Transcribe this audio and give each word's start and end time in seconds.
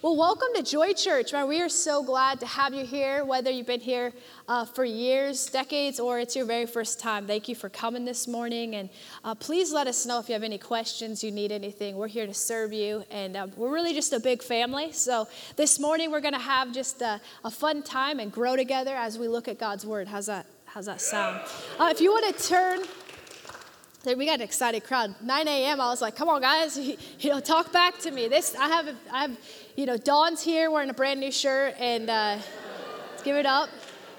Well, 0.00 0.14
welcome 0.14 0.46
to 0.54 0.62
Joy 0.62 0.92
Church. 0.92 1.32
Man, 1.32 1.48
we 1.48 1.60
are 1.60 1.68
so 1.68 2.04
glad 2.04 2.38
to 2.38 2.46
have 2.46 2.72
you 2.72 2.86
here, 2.86 3.24
whether 3.24 3.50
you've 3.50 3.66
been 3.66 3.80
here 3.80 4.12
uh, 4.46 4.64
for 4.64 4.84
years, 4.84 5.46
decades, 5.46 5.98
or 5.98 6.20
it's 6.20 6.36
your 6.36 6.44
very 6.44 6.66
first 6.66 7.00
time. 7.00 7.26
Thank 7.26 7.48
you 7.48 7.56
for 7.56 7.68
coming 7.68 8.04
this 8.04 8.28
morning. 8.28 8.76
And 8.76 8.90
uh, 9.24 9.34
please 9.34 9.72
let 9.72 9.88
us 9.88 10.06
know 10.06 10.20
if 10.20 10.28
you 10.28 10.34
have 10.34 10.44
any 10.44 10.56
questions, 10.56 11.24
you 11.24 11.32
need 11.32 11.50
anything. 11.50 11.96
We're 11.96 12.06
here 12.06 12.28
to 12.28 12.32
serve 12.32 12.72
you. 12.72 13.02
And 13.10 13.36
um, 13.36 13.52
we're 13.56 13.72
really 13.74 13.92
just 13.92 14.12
a 14.12 14.20
big 14.20 14.40
family. 14.40 14.92
So 14.92 15.26
this 15.56 15.80
morning, 15.80 16.12
we're 16.12 16.20
going 16.20 16.32
to 16.32 16.38
have 16.38 16.72
just 16.72 17.02
a, 17.02 17.20
a, 17.44 17.50
fun 17.50 17.82
time 17.82 18.20
and 18.20 18.30
grow 18.30 18.54
together 18.54 18.94
as 18.94 19.18
we 19.18 19.26
look 19.26 19.48
at 19.48 19.58
God's 19.58 19.84
Word. 19.84 20.06
How's 20.06 20.26
that, 20.26 20.46
how's 20.66 20.86
that 20.86 21.00
sound? 21.00 21.40
Uh, 21.76 21.88
if 21.90 22.00
you 22.00 22.12
want 22.12 22.36
to 22.36 22.48
turn, 22.48 22.82
we 24.14 24.26
got 24.26 24.36
an 24.36 24.42
excited 24.42 24.84
crowd. 24.84 25.14
9 25.22 25.48
a.m. 25.48 25.80
I 25.80 25.88
was 25.88 26.00
like, 26.00 26.16
"Come 26.16 26.28
on, 26.28 26.40
guys, 26.40 26.78
you 26.78 26.96
know, 27.30 27.40
talk 27.40 27.72
back 27.72 27.98
to 28.00 28.10
me." 28.10 28.28
This 28.28 28.54
I 28.54 28.68
have, 28.68 28.88
I 29.12 29.22
have 29.22 29.36
you 29.76 29.86
know, 29.86 29.96
Dawn's 29.96 30.42
here 30.42 30.70
wearing 30.70 30.90
a 30.90 30.94
brand 30.94 31.20
new 31.20 31.32
shirt, 31.32 31.74
and 31.78 32.08
uh, 32.08 32.38
let's 33.10 33.22
give 33.22 33.36
it 33.36 33.46
up. 33.46 33.68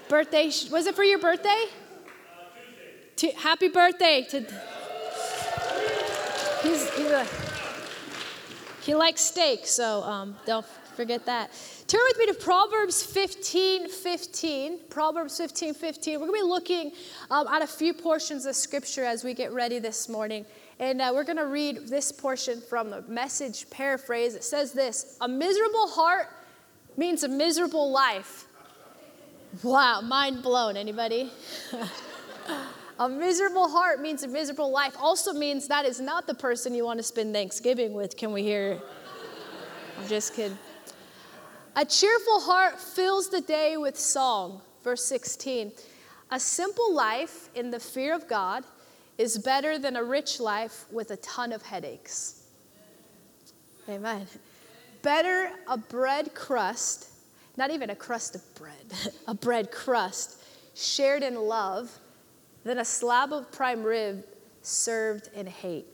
Birthday, 0.08 0.46
was 0.70 0.86
it 0.86 0.94
for 0.94 1.04
your 1.04 1.18
birthday? 1.18 1.64
Happy 3.36 3.68
birthday 3.68 4.26
to. 4.30 4.40
He's, 6.62 6.90
he's 6.94 7.10
a, 7.10 7.26
he 8.82 8.94
likes 8.94 9.22
steak, 9.22 9.66
so 9.66 10.02
um, 10.02 10.36
don't 10.46 10.66
forget 10.94 11.24
that. 11.26 11.50
Turn 11.90 12.00
with 12.06 12.18
me 12.18 12.26
to 12.26 12.34
Proverbs 12.34 13.02
15 13.02 13.88
15. 13.88 14.78
Proverbs 14.90 15.36
15 15.36 15.74
15. 15.74 16.20
We're 16.20 16.28
going 16.28 16.38
to 16.38 16.44
be 16.44 16.48
looking 16.48 16.92
um, 17.32 17.48
at 17.48 17.62
a 17.62 17.66
few 17.66 17.92
portions 17.92 18.46
of 18.46 18.54
scripture 18.54 19.04
as 19.04 19.24
we 19.24 19.34
get 19.34 19.52
ready 19.52 19.80
this 19.80 20.08
morning. 20.08 20.46
And 20.78 21.02
uh, 21.02 21.10
we're 21.12 21.24
going 21.24 21.38
to 21.38 21.48
read 21.48 21.88
this 21.88 22.12
portion 22.12 22.60
from 22.60 22.90
the 22.90 23.02
message 23.08 23.68
paraphrase. 23.70 24.36
It 24.36 24.44
says 24.44 24.70
this 24.70 25.16
A 25.20 25.26
miserable 25.26 25.88
heart 25.88 26.28
means 26.96 27.24
a 27.24 27.28
miserable 27.28 27.90
life. 27.90 28.44
Wow, 29.64 30.00
mind 30.00 30.44
blown. 30.44 30.76
Anybody? 30.76 31.32
a 33.00 33.08
miserable 33.08 33.68
heart 33.68 34.00
means 34.00 34.22
a 34.22 34.28
miserable 34.28 34.70
life. 34.70 34.94
Also 35.00 35.32
means 35.32 35.66
that 35.66 35.84
is 35.84 35.98
not 35.98 36.28
the 36.28 36.34
person 36.34 36.72
you 36.72 36.84
want 36.84 37.00
to 37.00 37.02
spend 37.02 37.34
Thanksgiving 37.34 37.94
with. 37.94 38.16
Can 38.16 38.32
we 38.32 38.44
hear? 38.44 38.80
I'm 39.98 40.06
just 40.06 40.34
kidding. 40.34 40.56
A 41.76 41.84
cheerful 41.84 42.40
heart 42.40 42.80
fills 42.80 43.28
the 43.28 43.40
day 43.40 43.76
with 43.76 43.98
song. 43.98 44.60
Verse 44.82 45.04
16. 45.04 45.72
A 46.32 46.40
simple 46.40 46.92
life 46.92 47.48
in 47.54 47.70
the 47.70 47.78
fear 47.78 48.14
of 48.14 48.28
God 48.28 48.64
is 49.18 49.38
better 49.38 49.78
than 49.78 49.96
a 49.96 50.02
rich 50.02 50.40
life 50.40 50.86
with 50.90 51.10
a 51.10 51.16
ton 51.18 51.52
of 51.52 51.62
headaches. 51.62 52.44
Amen. 53.88 54.26
Better 55.02 55.50
a 55.68 55.76
bread 55.76 56.34
crust, 56.34 57.08
not 57.56 57.70
even 57.70 57.90
a 57.90 57.96
crust 57.96 58.34
of 58.34 58.54
bread, 58.54 58.94
a 59.28 59.34
bread 59.34 59.70
crust 59.70 60.42
shared 60.74 61.22
in 61.22 61.34
love 61.36 61.98
than 62.64 62.78
a 62.78 62.84
slab 62.84 63.32
of 63.32 63.50
prime 63.52 63.82
rib 63.82 64.24
served 64.62 65.28
in 65.34 65.46
hate. 65.46 65.86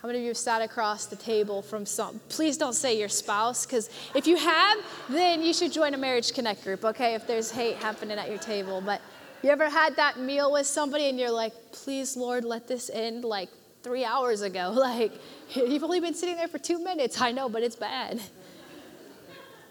How 0.00 0.06
many 0.06 0.20
of 0.20 0.22
you 0.22 0.30
have 0.30 0.38
sat 0.38 0.62
across 0.62 1.04
the 1.04 1.16
table 1.16 1.60
from 1.60 1.84
some? 1.84 2.22
Please 2.30 2.56
don't 2.56 2.72
say 2.72 2.98
your 2.98 3.10
spouse, 3.10 3.66
because 3.66 3.90
if 4.14 4.26
you 4.26 4.36
have, 4.36 4.78
then 5.10 5.42
you 5.42 5.52
should 5.52 5.72
join 5.72 5.92
a 5.92 5.98
marriage 5.98 6.32
connect 6.32 6.64
group, 6.64 6.86
okay, 6.86 7.14
if 7.14 7.26
there's 7.26 7.50
hate 7.50 7.76
happening 7.76 8.16
at 8.16 8.30
your 8.30 8.38
table. 8.38 8.80
But 8.80 9.02
you 9.42 9.50
ever 9.50 9.68
had 9.68 9.96
that 9.96 10.18
meal 10.18 10.52
with 10.52 10.66
somebody 10.66 11.10
and 11.10 11.18
you're 11.18 11.30
like, 11.30 11.52
please, 11.72 12.16
Lord, 12.16 12.46
let 12.46 12.66
this 12.66 12.90
end 12.90 13.24
like 13.24 13.50
three 13.82 14.06
hours 14.06 14.40
ago? 14.40 14.72
Like, 14.74 15.12
you've 15.54 15.84
only 15.84 16.00
been 16.00 16.14
sitting 16.14 16.36
there 16.36 16.48
for 16.48 16.58
two 16.58 16.82
minutes. 16.82 17.20
I 17.20 17.32
know, 17.32 17.50
but 17.50 17.62
it's 17.62 17.76
bad. 17.76 18.22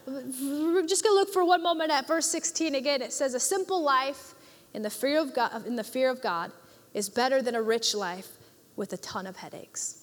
We're 0.06 0.86
just 0.86 1.04
to 1.06 1.12
look 1.12 1.34
for 1.34 1.44
one 1.44 1.64
moment 1.64 1.90
at 1.90 2.08
verse 2.08 2.28
16 2.28 2.76
again. 2.76 3.02
It 3.02 3.14
says, 3.14 3.34
A 3.34 3.40
simple 3.40 3.82
life 3.82 4.36
in 4.76 4.84
the 4.84 4.92
fear 4.92 5.20
of 5.20 5.34
God, 5.34 5.66
in 5.66 5.76
the 5.76 5.84
fear 5.84 6.12
of 6.12 6.22
God 6.22 6.52
is 6.94 7.10
better 7.10 7.42
than 7.42 7.56
a 7.56 7.62
rich 7.62 7.96
life 7.96 8.38
with 8.76 8.94
a 8.94 8.98
ton 8.98 9.26
of 9.26 9.38
headaches. 9.38 9.99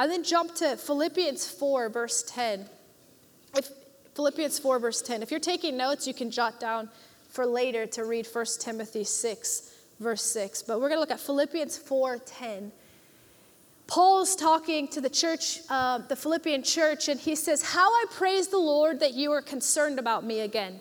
I 0.00 0.06
then 0.06 0.24
jump 0.24 0.54
to 0.54 0.78
Philippians 0.78 1.46
4, 1.50 1.90
verse 1.90 2.22
10. 2.22 2.64
If, 3.54 3.68
Philippians 4.14 4.58
4, 4.58 4.78
verse 4.78 5.02
10. 5.02 5.22
If 5.22 5.30
you're 5.30 5.38
taking 5.38 5.76
notes, 5.76 6.06
you 6.06 6.14
can 6.14 6.30
jot 6.30 6.58
down 6.58 6.88
for 7.28 7.44
later 7.44 7.84
to 7.88 8.06
read 8.06 8.26
1 8.26 8.46
Timothy 8.60 9.04
6, 9.04 9.74
verse 9.98 10.22
6. 10.22 10.62
But 10.62 10.80
we're 10.80 10.88
going 10.88 10.96
to 10.96 11.00
look 11.00 11.10
at 11.10 11.20
Philippians 11.20 11.76
4 11.76 12.16
10. 12.16 12.72
Paul's 13.88 14.34
talking 14.34 14.88
to 14.88 15.02
the 15.02 15.10
church, 15.10 15.58
uh, 15.68 15.98
the 15.98 16.16
Philippian 16.16 16.62
church, 16.62 17.08
and 17.08 17.20
he 17.20 17.34
says, 17.34 17.62
How 17.62 17.90
I 17.90 18.06
praise 18.10 18.48
the 18.48 18.56
Lord 18.56 19.00
that 19.00 19.12
you 19.12 19.32
are 19.32 19.42
concerned 19.42 19.98
about 19.98 20.24
me 20.24 20.40
again. 20.40 20.80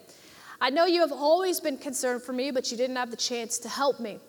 I 0.61 0.69
know 0.69 0.85
you 0.85 1.01
have 1.01 1.11
always 1.11 1.59
been 1.59 1.77
concerned 1.77 2.21
for 2.21 2.31
me, 2.31 2.51
but 2.51 2.71
you 2.71 2.77
didn't 2.77 2.95
have 2.95 3.11
the 3.11 3.17
chance 3.17 3.59
to 3.59 3.67
help 3.67 3.99
me. 3.99 4.19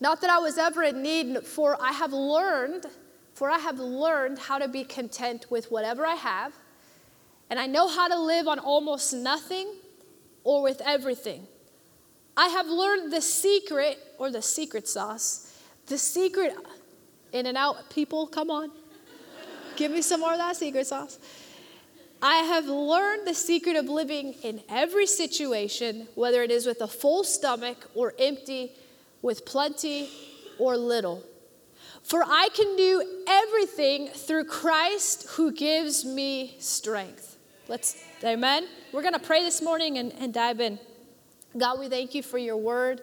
Not 0.00 0.20
that 0.20 0.30
I 0.30 0.38
was 0.38 0.58
ever 0.58 0.84
in 0.84 1.02
need, 1.02 1.38
for 1.44 1.76
I 1.82 1.90
have 1.90 2.12
learned, 2.12 2.86
for 3.34 3.50
I 3.50 3.58
have 3.58 3.78
learned 3.78 4.38
how 4.38 4.58
to 4.58 4.68
be 4.68 4.84
content 4.84 5.46
with 5.50 5.70
whatever 5.70 6.06
I 6.06 6.14
have, 6.14 6.52
and 7.50 7.58
I 7.58 7.66
know 7.66 7.88
how 7.88 8.08
to 8.08 8.18
live 8.18 8.48
on 8.48 8.58
almost 8.58 9.12
nothing 9.12 9.74
or 10.44 10.62
with 10.62 10.80
everything. 10.84 11.46
I 12.36 12.48
have 12.48 12.66
learned 12.66 13.12
the 13.12 13.20
secret 13.20 13.98
or 14.18 14.30
the 14.30 14.42
secret 14.42 14.88
sauce, 14.88 15.52
the 15.86 15.98
secret 15.98 16.54
in 17.32 17.46
and 17.46 17.56
out. 17.56 17.90
People, 17.90 18.26
come 18.26 18.50
on. 18.50 18.70
Give 19.76 19.90
me 19.90 20.02
some 20.02 20.20
more 20.20 20.32
of 20.32 20.38
that 20.38 20.56
secret 20.56 20.86
sauce. 20.86 21.18
I 22.22 22.36
have 22.36 22.66
learned 22.66 23.26
the 23.26 23.34
secret 23.34 23.76
of 23.76 23.86
living 23.86 24.34
in 24.42 24.62
every 24.68 25.06
situation, 25.06 26.08
whether 26.14 26.42
it 26.42 26.50
is 26.50 26.64
with 26.64 26.80
a 26.80 26.88
full 26.88 27.22
stomach 27.24 27.90
or 27.94 28.14
empty, 28.18 28.72
with 29.20 29.44
plenty 29.44 30.08
or 30.58 30.76
little. 30.76 31.22
For 32.04 32.22
I 32.22 32.50
can 32.54 32.76
do 32.76 33.22
everything 33.26 34.08
through 34.08 34.44
Christ 34.44 35.26
who 35.30 35.50
gives 35.50 36.04
me 36.04 36.56
strength. 36.58 37.38
Let's, 37.66 38.04
amen. 38.22 38.68
We're 38.92 39.00
going 39.00 39.14
to 39.14 39.18
pray 39.18 39.42
this 39.42 39.62
morning 39.62 39.96
and, 39.96 40.12
and 40.18 40.32
dive 40.32 40.60
in. 40.60 40.78
God, 41.56 41.80
we 41.80 41.88
thank 41.88 42.14
you 42.14 42.22
for 42.22 42.36
your 42.36 42.58
word. 42.58 43.00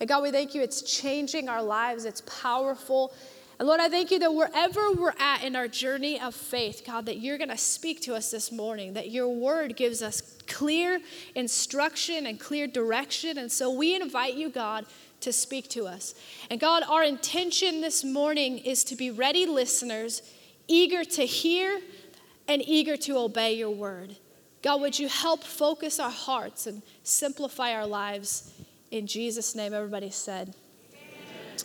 And 0.00 0.08
God, 0.08 0.22
we 0.22 0.30
thank 0.30 0.54
you. 0.54 0.60
It's 0.60 0.82
changing 0.82 1.48
our 1.48 1.62
lives, 1.62 2.04
it's 2.04 2.20
powerful. 2.20 3.14
And 3.58 3.66
Lord, 3.66 3.80
I 3.80 3.88
thank 3.88 4.10
you 4.10 4.18
that 4.18 4.34
wherever 4.34 4.92
we're 4.92 5.14
at 5.18 5.42
in 5.42 5.56
our 5.56 5.66
journey 5.66 6.20
of 6.20 6.34
faith, 6.34 6.82
God, 6.86 7.06
that 7.06 7.16
you're 7.16 7.38
going 7.38 7.48
to 7.48 7.56
speak 7.56 8.02
to 8.02 8.14
us 8.14 8.30
this 8.30 8.52
morning, 8.52 8.92
that 8.92 9.10
your 9.10 9.28
word 9.28 9.76
gives 9.76 10.02
us 10.02 10.20
clear 10.46 11.00
instruction 11.34 12.26
and 12.26 12.38
clear 12.38 12.66
direction. 12.66 13.38
And 13.38 13.50
so 13.50 13.70
we 13.70 13.96
invite 13.96 14.34
you, 14.34 14.50
God, 14.50 14.84
to 15.20 15.32
speak 15.32 15.68
to 15.70 15.86
us. 15.86 16.14
And 16.50 16.60
God, 16.60 16.82
our 16.88 17.02
intention 17.02 17.80
this 17.80 18.04
morning 18.04 18.58
is 18.58 18.84
to 18.84 18.96
be 18.96 19.10
ready 19.10 19.46
listeners, 19.46 20.22
eager 20.68 21.04
to 21.04 21.24
hear 21.24 21.80
and 22.48 22.62
eager 22.66 22.96
to 22.96 23.18
obey 23.18 23.54
your 23.54 23.70
word. 23.70 24.16
God, 24.62 24.80
would 24.80 24.98
you 24.98 25.08
help 25.08 25.44
focus 25.44 26.00
our 26.00 26.10
hearts 26.10 26.66
and 26.66 26.82
simplify 27.02 27.72
our 27.72 27.86
lives? 27.86 28.52
In 28.90 29.06
Jesus' 29.06 29.54
name, 29.54 29.74
everybody 29.74 30.10
said, 30.10 30.54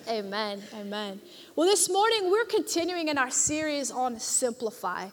Amen. 0.08 0.26
Amen. 0.26 0.64
Amen. 0.74 1.22
Well, 1.56 1.68
this 1.68 1.90
morning 1.90 2.32
we're 2.32 2.46
continuing 2.46 3.08
in 3.10 3.18
our 3.18 3.30
series 3.30 3.92
on 3.92 4.20
Simplify. 4.20 5.10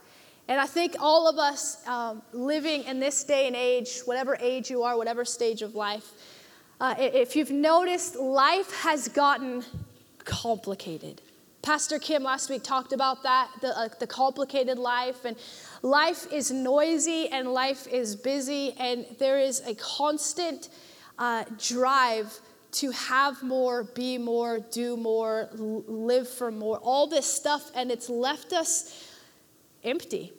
And 0.48 0.58
I 0.58 0.66
think 0.66 0.96
all 0.98 1.28
of 1.28 1.38
us 1.38 1.86
um, 1.86 2.22
living 2.32 2.84
in 2.84 3.00
this 3.00 3.22
day 3.22 3.46
and 3.46 3.54
age, 3.54 4.00
whatever 4.06 4.36
age 4.40 4.70
you 4.70 4.82
are, 4.82 4.96
whatever 4.96 5.24
stage 5.24 5.60
of 5.60 5.74
life, 5.74 6.10
uh, 6.80 6.94
if 6.98 7.34
you've 7.34 7.50
noticed, 7.50 8.16
life 8.16 8.72
has 8.82 9.08
gotten 9.08 9.64
complicated. 10.24 11.20
Pastor 11.62 11.98
Kim 11.98 12.22
last 12.22 12.48
week 12.50 12.62
talked 12.62 12.92
about 12.92 13.22
that, 13.24 13.50
the, 13.60 13.76
uh, 13.76 13.88
the 13.98 14.06
complicated 14.06 14.78
life. 14.78 15.24
And 15.24 15.36
life 15.82 16.32
is 16.32 16.50
noisy 16.50 17.28
and 17.28 17.52
life 17.52 17.86
is 17.88 18.14
busy, 18.14 18.74
and 18.78 19.04
there 19.18 19.38
is 19.38 19.60
a 19.66 19.74
constant 19.74 20.68
uh, 21.18 21.44
drive 21.58 22.38
to 22.70 22.90
have 22.92 23.42
more, 23.42 23.84
be 23.84 24.18
more, 24.18 24.60
do 24.70 24.96
more, 24.96 25.48
live 25.52 26.28
for 26.28 26.52
more, 26.52 26.78
all 26.78 27.06
this 27.06 27.26
stuff, 27.26 27.70
and 27.74 27.90
it's 27.90 28.08
left 28.08 28.52
us 28.52 29.10
empty 29.82 30.32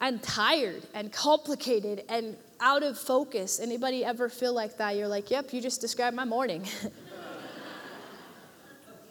and 0.00 0.22
tired 0.22 0.82
and 0.94 1.12
complicated 1.12 2.04
and 2.08 2.36
out 2.60 2.82
of 2.82 2.98
focus. 2.98 3.60
Anybody 3.60 4.04
ever 4.04 4.28
feel 4.28 4.52
like 4.52 4.78
that? 4.78 4.96
You're 4.96 5.08
like, 5.08 5.30
yep, 5.30 5.52
you 5.52 5.60
just 5.60 5.80
described 5.80 6.16
my 6.16 6.24
morning. 6.24 6.64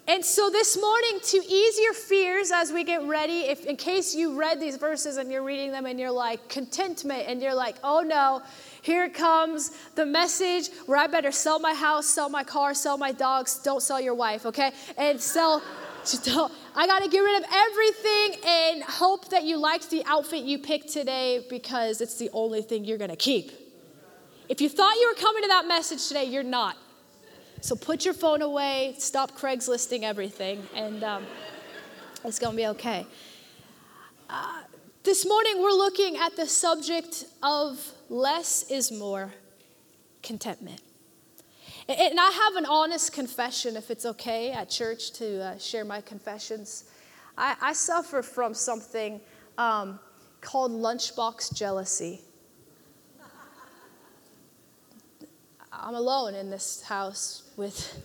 And 0.10 0.24
so 0.24 0.50
this 0.50 0.80
morning, 0.80 1.20
to 1.22 1.38
ease 1.38 1.78
your 1.78 1.94
fears 1.94 2.50
as 2.50 2.72
we 2.72 2.86
get 2.86 3.04
ready, 3.04 3.40
if 3.42 3.66
in 3.66 3.76
case 3.76 4.16
you 4.16 4.40
read 4.40 4.58
these 4.58 4.78
verses 4.78 5.18
and 5.18 5.30
you're 5.30 5.44
reading 5.44 5.74
them 5.74 5.86
and 5.86 6.00
you're 6.00 6.12
like, 6.12 6.48
contentment, 6.48 7.26
and 7.28 7.42
you're 7.42 7.54
like, 7.54 7.76
oh 7.84 8.00
no, 8.00 8.42
here 8.82 9.10
comes 9.10 9.72
the 9.96 10.06
message 10.06 10.70
where 10.86 10.98
I 10.98 11.08
better 11.08 11.34
sell 11.34 11.60
my 11.60 11.74
house, 11.74 12.06
sell 12.06 12.30
my 12.30 12.46
car, 12.46 12.74
sell 12.74 12.98
my 12.98 13.12
dogs, 13.12 13.60
don't 13.60 13.82
sell 13.82 14.00
your 14.00 14.14
wife, 14.14 14.46
okay? 14.46 14.72
And 14.98 15.20
sell, 15.20 15.62
I 16.80 16.86
got 16.86 17.02
to 17.02 17.10
get 17.10 17.22
rid 17.22 17.44
of 17.44 17.50
everything 17.52 18.40
and 18.46 18.84
hope 18.84 19.30
that 19.30 19.44
you 19.44 19.58
liked 19.58 19.90
the 19.90 20.04
outfit 20.06 20.44
you 20.44 20.60
picked 20.60 20.90
today 20.90 21.44
because 21.50 22.02
it's 22.02 22.20
the 22.20 22.30
only 22.34 22.62
thing 22.62 22.86
you're 22.86 23.00
going 23.00 23.10
to 23.10 23.16
keep. 23.16 23.52
If 24.48 24.62
you 24.62 24.70
thought 24.70 24.94
you 24.96 25.08
were 25.08 25.20
coming 25.20 25.42
to 25.42 25.48
that 25.48 25.68
message 25.68 26.08
today, 26.08 26.26
you're 26.26 26.44
not. 26.44 26.78
So 27.62 27.76
put 27.76 28.06
your 28.06 28.14
phone 28.14 28.44
away, 28.44 28.94
stop 29.00 29.32
Craigslisting 29.32 30.04
everything, 30.04 30.68
and 30.76 31.04
um, 31.04 31.26
it's 32.24 32.38
going 32.38 32.52
to 32.54 32.58
be 32.58 32.68
okay. 32.68 33.08
Uh, 34.30 34.62
this 35.02 35.26
morning, 35.28 35.60
we're 35.60 35.72
looking 35.72 36.16
at 36.18 36.36
the 36.36 36.46
subject 36.46 37.26
of 37.42 37.92
less 38.08 38.70
is 38.70 38.92
more 38.92 39.34
contentment. 40.22 40.82
And 41.90 42.20
I 42.20 42.30
have 42.32 42.58
an 42.58 42.66
honest 42.66 43.14
confession, 43.14 43.78
if 43.78 43.90
it's 43.90 44.06
okay 44.06 44.52
at 44.52 44.70
church 44.70 45.12
to 45.14 45.42
uh, 45.42 45.58
share 45.58 45.86
my 45.86 46.02
confessions. 46.02 46.84
I, 47.38 47.56
I 47.62 47.72
suffer 47.72 48.22
from 48.22 48.54
something 48.54 49.22
um, 49.58 49.98
called 50.42 50.74
lunchbox 50.74 51.54
jealousy. 51.54 52.20
I'm 55.72 55.96
alone 55.96 56.36
in 56.36 56.50
this 56.50 56.82
house 56.82 57.44
with 57.56 58.04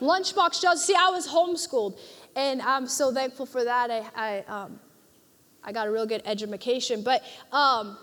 lunchbox 0.00 0.62
jealousy. 0.62 0.92
See, 0.92 0.96
I 0.96 1.10
was 1.10 1.26
homeschooled, 1.26 1.98
and 2.36 2.62
I'm 2.62 2.86
so 2.86 3.12
thankful 3.12 3.46
for 3.46 3.64
that. 3.64 3.90
I, 3.90 4.04
I, 4.14 4.44
um, 4.46 4.78
I 5.64 5.72
got 5.72 5.88
a 5.88 5.90
real 5.90 6.06
good 6.06 6.22
education, 6.26 7.02
but 7.02 7.24
um, 7.50 7.98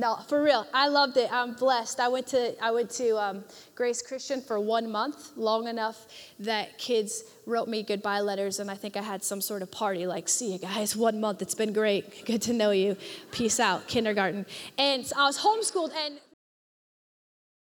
no, 0.00 0.16
for 0.28 0.42
real, 0.42 0.66
I 0.72 0.88
loved 0.88 1.18
it. 1.18 1.30
I'm 1.30 1.52
blessed. 1.52 2.00
I 2.00 2.08
went 2.08 2.26
to 2.28 2.64
I 2.64 2.70
went 2.70 2.88
to 2.92 3.22
um, 3.22 3.44
Grace 3.74 4.00
Christian 4.00 4.40
for 4.40 4.58
one 4.58 4.90
month, 4.90 5.36
long 5.36 5.68
enough 5.68 6.06
that 6.38 6.78
kids 6.78 7.24
wrote 7.44 7.68
me 7.68 7.82
goodbye 7.82 8.20
letters, 8.20 8.60
and 8.60 8.70
I 8.70 8.76
think 8.76 8.96
I 8.96 9.02
had 9.02 9.22
some 9.22 9.42
sort 9.42 9.60
of 9.60 9.70
party 9.70 10.06
like, 10.06 10.26
"See 10.26 10.52
you 10.54 10.58
guys, 10.58 10.96
one 10.96 11.20
month. 11.20 11.42
It's 11.42 11.54
been 11.54 11.74
great. 11.74 12.24
Good 12.24 12.40
to 12.42 12.54
know 12.54 12.70
you. 12.70 12.96
Peace 13.30 13.60
out." 13.60 13.88
Kindergarten, 13.88 14.46
and 14.78 15.06
so 15.06 15.16
I 15.18 15.26
was 15.26 15.38
homeschooled 15.38 15.92
and. 15.94 16.18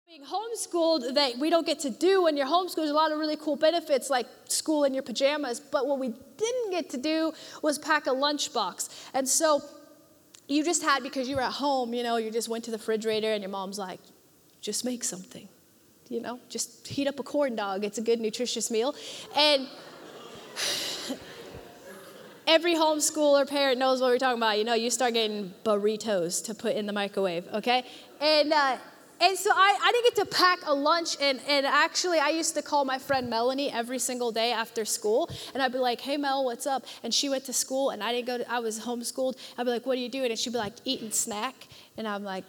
Being 0.07 0.23
homeschooled, 0.23 1.15
that 1.15 1.37
we 1.37 1.51
don't 1.51 1.67
get 1.67 1.81
to 1.81 1.91
do 1.91 2.23
when 2.23 2.37
you're 2.37 2.47
homeschooled, 2.47 2.77
there's 2.77 2.91
a 2.91 2.95
lot 2.95 3.11
of 3.11 3.19
really 3.19 3.35
cool 3.35 3.57
benefits 3.57 4.09
like 4.09 4.29
school 4.47 4.85
in 4.85 4.95
your 4.95 5.03
pajamas. 5.03 5.59
But 5.59 5.89
what 5.89 5.99
we 5.99 6.15
didn't 6.37 6.71
get 6.71 6.89
to 6.91 6.97
do 6.97 7.33
was 7.61 7.77
pack 7.77 8.07
a 8.07 8.11
lunchbox. 8.11 8.89
And 9.15 9.29
so 9.29 9.61
you 10.49 10.65
just 10.65 10.83
had 10.83 11.03
because 11.03 11.29
you 11.29 11.37
were 11.37 11.43
at 11.43 11.53
home, 11.53 11.95
you 11.95 12.03
know, 12.03 12.17
you 12.17 12.31
just 12.31 12.49
went 12.49 12.65
to 12.65 12.71
the 12.71 12.77
refrigerator 12.77 13.33
and 13.33 13.43
your 13.43 13.51
mom's 13.51 13.79
like, 13.79 14.01
just 14.61 14.85
make 14.85 15.05
something, 15.05 15.49
you 16.09 16.21
know, 16.21 16.39
just 16.49 16.87
heat 16.87 17.07
up 17.07 17.19
a 17.19 17.23
corn 17.23 17.57
dog. 17.57 17.85
It's 17.85 17.99
a 17.99 18.03
good, 18.03 18.21
nutritious 18.21 18.71
meal. 18.71 18.95
And 19.37 19.69
every 22.47 22.75
homeschooler 22.75 23.49
parent 23.49 23.79
knows 23.79 24.01
what 24.01 24.09
we're 24.09 24.19
talking 24.19 24.39
about. 24.39 24.59
You 24.59 24.65
know, 24.65 24.75
you 24.75 24.91
start 24.91 25.15
getting 25.15 25.53
burritos 25.65 26.45
to 26.47 26.55
put 26.55 26.77
in 26.77 26.87
the 26.87 26.93
microwave, 26.93 27.47
okay? 27.55 27.85
And, 28.21 28.53
uh, 28.53 28.79
and 29.21 29.39
so 29.39 29.51
I, 29.53 29.79
I 29.83 29.93
didn't 29.93 30.17
get 30.17 30.31
to 30.31 30.37
pack 30.37 30.59
a 30.67 30.75
lunch, 30.75 31.17
and, 31.21 31.41
and 31.49 31.67
actually, 31.67 32.19
I 32.19 32.31
used 32.31 32.55
to 32.55 32.63
call 32.63 32.85
my 32.85 32.99
friend 32.99 33.29
Melanie 33.31 33.71
every 33.71 33.99
single 33.99 34.33
day 34.33 34.53
after 34.53 34.85
school, 34.85 35.31
and 35.55 35.63
I'd 35.63 35.73
be 35.73 35.79
like, 35.79 36.01
"Hey 36.01 36.17
Mel, 36.17 36.45
what's 36.45 36.67
up?" 36.67 36.85
And 37.03 37.13
she 37.13 37.29
went 37.29 37.45
to 37.47 37.53
school, 37.53 37.91
and 37.91 38.03
I 38.03 38.13
didn't 38.13 38.27
go. 38.27 38.39
To, 38.39 38.51
I 38.51 38.59
was 38.59 38.81
homeschooled. 38.81 39.37
I'd 39.57 39.65
be 39.65 39.71
like, 39.71 39.87
"What 39.87 39.97
are 39.99 40.01
you 40.01 40.09
doing?" 40.09 40.31
And 40.31 40.39
she'd 40.39 40.53
be 40.53 40.59
like, 40.59 40.75
"Eating 40.85 41.11
snack," 41.11 41.69
and 41.97 42.07
I'm 42.07 42.25
like, 42.25 42.45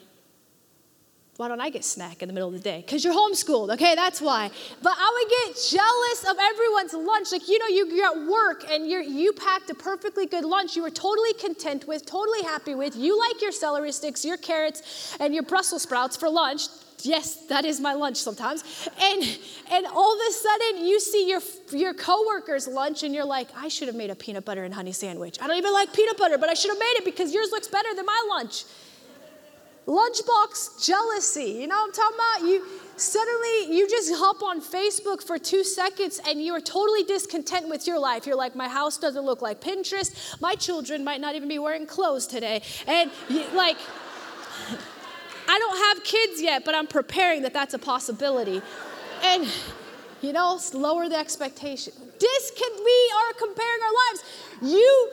why 1.37 1.47
don't 1.47 1.61
I 1.61 1.69
get 1.69 1.85
snack 1.85 2.23
in 2.23 2.27
the 2.27 2.33
middle 2.33 2.49
of 2.49 2.55
the 2.55 2.59
day? 2.59 2.83
Because 2.83 3.03
you're 3.03 3.13
homeschooled, 3.13 3.71
okay? 3.73 3.93
That's 3.93 4.19
why. 4.19 4.49
But 4.81 4.95
I 4.97 5.11
would 5.13 5.29
get 5.29 5.61
jealous 5.69 6.23
of 6.27 6.35
everyone's 6.41 6.93
lunch. 6.93 7.31
Like, 7.31 7.47
you 7.47 7.59
know, 7.59 7.67
you, 7.67 7.95
you're 7.95 8.07
at 8.07 8.27
work 8.27 8.65
and 8.71 8.89
you're, 8.89 9.03
you 9.03 9.33
packed 9.33 9.69
a 9.69 9.75
perfectly 9.75 10.25
good 10.25 10.43
lunch 10.43 10.75
you 10.75 10.81
were 10.81 10.89
totally 10.89 11.33
content 11.33 11.87
with, 11.87 12.05
totally 12.05 12.41
happy 12.41 12.73
with. 12.73 12.95
You 12.95 13.17
like 13.17 13.39
your 13.41 13.51
celery 13.51 13.91
sticks, 13.91 14.25
your 14.25 14.37
carrots, 14.37 15.15
and 15.19 15.33
your 15.33 15.43
Brussels 15.43 15.83
sprouts 15.83 16.17
for 16.17 16.27
lunch. 16.27 16.63
Yes, 17.01 17.45
that 17.47 17.63
is 17.65 17.79
my 17.79 17.93
lunch 17.93 18.17
sometimes. 18.17 18.63
And 18.99 19.23
and 19.71 19.85
all 19.85 20.13
of 20.15 20.19
a 20.27 20.31
sudden 20.31 20.87
you 20.87 20.99
see 20.99 21.29
your 21.29 21.41
your 21.71 21.93
coworker's 21.93 22.67
lunch 22.67 23.03
and 23.03 23.13
you're 23.13 23.23
like, 23.23 23.49
I 23.55 23.67
should 23.67 23.87
have 23.87 23.95
made 23.95 24.09
a 24.09 24.15
peanut 24.15 24.45
butter 24.45 24.63
and 24.63 24.73
honey 24.73 24.93
sandwich. 24.93 25.37
I 25.39 25.45
don't 25.45 25.57
even 25.57 25.73
like 25.73 25.93
peanut 25.93 26.17
butter, 26.17 26.39
but 26.39 26.49
I 26.49 26.55
should 26.55 26.71
have 26.71 26.79
made 26.79 26.95
it 26.97 27.05
because 27.05 27.31
yours 27.31 27.49
looks 27.51 27.67
better 27.67 27.93
than 27.93 28.05
my 28.07 28.25
lunch 28.29 28.63
lunchbox 29.87 30.85
jealousy. 30.85 31.51
You 31.61 31.67
know 31.67 31.75
what 31.75 31.87
I'm 31.87 31.93
talking 31.93 32.15
about? 32.15 32.49
You 32.49 32.65
suddenly 32.97 33.75
you 33.75 33.89
just 33.89 34.13
hop 34.15 34.43
on 34.43 34.61
Facebook 34.61 35.23
for 35.23 35.37
two 35.37 35.63
seconds 35.63 36.19
and 36.27 36.43
you 36.43 36.53
are 36.53 36.61
totally 36.61 37.03
discontent 37.03 37.69
with 37.69 37.87
your 37.87 37.97
life. 37.97 38.27
You're 38.27 38.35
like, 38.35 38.55
my 38.55 38.67
house 38.67 38.97
doesn't 38.97 39.23
look 39.23 39.41
like 39.41 39.61
Pinterest. 39.61 40.39
My 40.41 40.55
children 40.55 41.03
might 41.03 41.21
not 41.21 41.35
even 41.35 41.47
be 41.47 41.57
wearing 41.57 41.85
clothes 41.85 42.27
today. 42.27 42.61
And 42.85 43.09
you, 43.29 43.45
like, 43.55 43.77
I 45.49 45.57
don't 45.57 45.77
have 45.95 46.03
kids 46.03 46.41
yet, 46.41 46.65
but 46.65 46.75
I'm 46.75 46.87
preparing 46.87 47.43
that 47.43 47.53
that's 47.53 47.73
a 47.73 47.79
possibility. 47.79 48.61
And 49.23 49.47
you 50.21 50.33
know, 50.33 50.59
lower 50.73 51.07
the 51.07 51.17
expectation. 51.17 51.93
This 52.19 52.51
can 52.51 52.71
we 52.83 53.13
are 53.17 53.33
comparing 53.33 53.79
our 53.83 53.93
lives. 53.93 54.23
You 54.75 55.11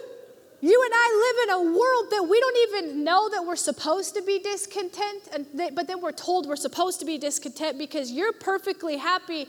you 0.65 0.83
and 0.83 0.93
I 0.97 1.09
live 1.27 1.37
in 1.45 1.55
a 1.55 1.77
world 1.79 2.11
that 2.11 2.27
we 2.27 2.41
don't 2.41 2.57
even 2.69 3.05
know 3.05 3.29
that 3.29 3.45
we're 3.45 3.55
supposed 3.55 4.15
to 4.15 4.23
be 4.23 4.39
discontent, 4.39 5.29
and 5.31 5.47
but 5.75 5.87
then 5.87 6.01
we're 6.01 6.11
told 6.11 6.47
we're 6.47 6.57
supposed 6.57 7.01
to 7.01 7.07
be 7.07 7.19
discontent 7.19 7.77
because 7.77 8.11
you're 8.11 8.33
perfectly 8.33 8.97
happy 8.97 9.47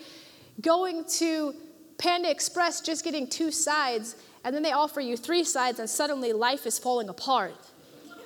going 0.60 1.06
to 1.06 1.56
Panda 1.98 2.30
Express 2.30 2.82
just 2.82 3.06
getting 3.06 3.28
two 3.28 3.50
sides, 3.50 4.18
and 4.44 4.54
then 4.54 4.62
they 4.62 4.74
offer 4.74 5.00
you 5.00 5.16
three 5.16 5.46
sides, 5.46 5.80
and 5.80 5.90
suddenly 5.90 6.34
life 6.34 6.66
is 6.66 6.78
falling 6.78 7.08
apart. 7.08 7.56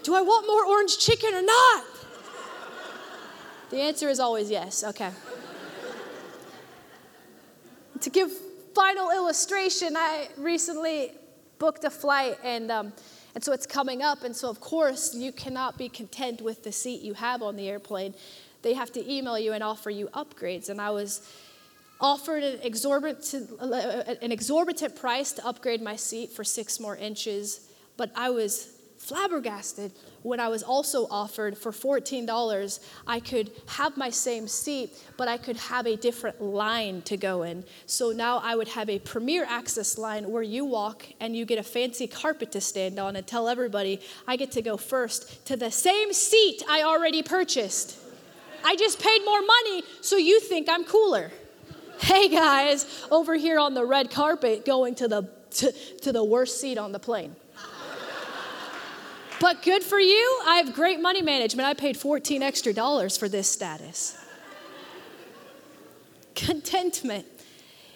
Do 0.01 0.15
I 0.15 0.23
want 0.23 0.47
more 0.47 0.65
orange 0.65 0.97
chicken 0.97 1.35
or 1.35 1.43
not? 1.43 1.83
The 3.69 3.81
answer 3.81 4.09
is 4.09 4.19
always 4.19 4.49
yes. 4.49 4.83
Okay. 4.83 5.11
to 8.01 8.09
give 8.09 8.31
final 8.73 9.11
illustration, 9.11 9.95
I 9.95 10.29
recently 10.37 11.11
booked 11.59 11.83
a 11.83 11.89
flight 11.89 12.37
and 12.43 12.71
um, 12.71 12.93
and 13.35 13.43
so 13.43 13.53
it's 13.53 13.67
coming 13.67 14.01
up. 14.01 14.23
And 14.23 14.35
so 14.35 14.49
of 14.49 14.59
course 14.59 15.13
you 15.13 15.31
cannot 15.31 15.77
be 15.77 15.87
content 15.89 16.41
with 16.41 16.63
the 16.63 16.71
seat 16.71 17.01
you 17.01 17.13
have 17.13 17.41
on 17.41 17.55
the 17.55 17.69
airplane. 17.69 18.15
They 18.61 18.73
have 18.73 18.91
to 18.93 19.11
email 19.11 19.37
you 19.37 19.53
and 19.53 19.63
offer 19.63 19.89
you 19.89 20.07
upgrades. 20.07 20.69
And 20.69 20.81
i 20.81 20.89
was 20.89 21.21
offered 22.01 22.43
an 22.43 22.59
exorbitant, 22.63 23.49
an 23.59 24.31
exorbitant 24.31 24.95
price 24.95 25.33
to 25.33 25.45
upgrade 25.45 25.81
my 25.81 25.95
seat 25.95 26.31
for 26.31 26.45
six 26.45 26.79
more 26.79 26.95
inches 26.95 27.67
but 27.97 28.09
i 28.15 28.29
was 28.29 28.78
flabbergasted 28.99 29.93
when 30.23 30.39
I 30.39 30.49
was 30.49 30.61
also 30.61 31.07
offered 31.09 31.57
for 31.57 31.71
$14, 31.71 32.79
I 33.07 33.19
could 33.21 33.49
have 33.67 33.95
my 33.95 34.09
same 34.09 34.47
seat, 34.47 34.91
but 35.15 35.29
I 35.29 35.37
could 35.37 35.55
have 35.55 35.87
a 35.87 35.95
different 35.95 36.41
line 36.41 37.01
to 37.03 37.15
go 37.15 37.43
in. 37.43 37.63
So 37.85 38.11
now 38.11 38.39
I 38.43 38.55
would 38.55 38.67
have 38.67 38.89
a 38.89 38.99
premier 38.99 39.45
access 39.47 39.97
line 39.97 40.29
where 40.29 40.43
you 40.43 40.65
walk 40.65 41.05
and 41.21 41.35
you 41.35 41.45
get 41.45 41.57
a 41.57 41.63
fancy 41.63 42.07
carpet 42.07 42.51
to 42.51 42.61
stand 42.61 42.99
on 42.99 43.15
and 43.15 43.25
tell 43.25 43.47
everybody 43.47 44.01
I 44.27 44.35
get 44.35 44.51
to 44.51 44.61
go 44.61 44.75
first 44.75 45.45
to 45.45 45.55
the 45.55 45.71
same 45.71 46.11
seat 46.11 46.61
I 46.69 46.83
already 46.83 47.23
purchased. 47.23 47.97
I 48.65 48.75
just 48.75 49.01
paid 49.01 49.23
more 49.23 49.41
money, 49.41 49.83
so 50.01 50.17
you 50.17 50.41
think 50.41 50.67
I'm 50.69 50.83
cooler. 50.83 51.31
Hey 52.01 52.27
guys, 52.27 53.05
over 53.09 53.35
here 53.35 53.59
on 53.59 53.73
the 53.73 53.85
red 53.85 54.11
carpet 54.11 54.65
going 54.65 54.95
to 54.95 55.07
the 55.07 55.29
to, 55.51 55.71
to 56.01 56.11
the 56.11 56.23
worst 56.23 56.61
seat 56.61 56.77
on 56.77 56.91
the 56.91 56.99
plane. 56.99 57.35
But 59.39 59.63
good 59.63 59.83
for 59.83 59.99
you. 59.99 60.41
I 60.45 60.57
have 60.57 60.73
great 60.73 60.99
money 60.99 61.21
management. 61.21 61.67
I 61.67 61.73
paid 61.73 61.95
14 61.95 62.43
extra 62.43 62.73
dollars 62.73 63.17
for 63.17 63.29
this 63.29 63.49
status. 63.49 64.17
Contentment. 66.35 67.25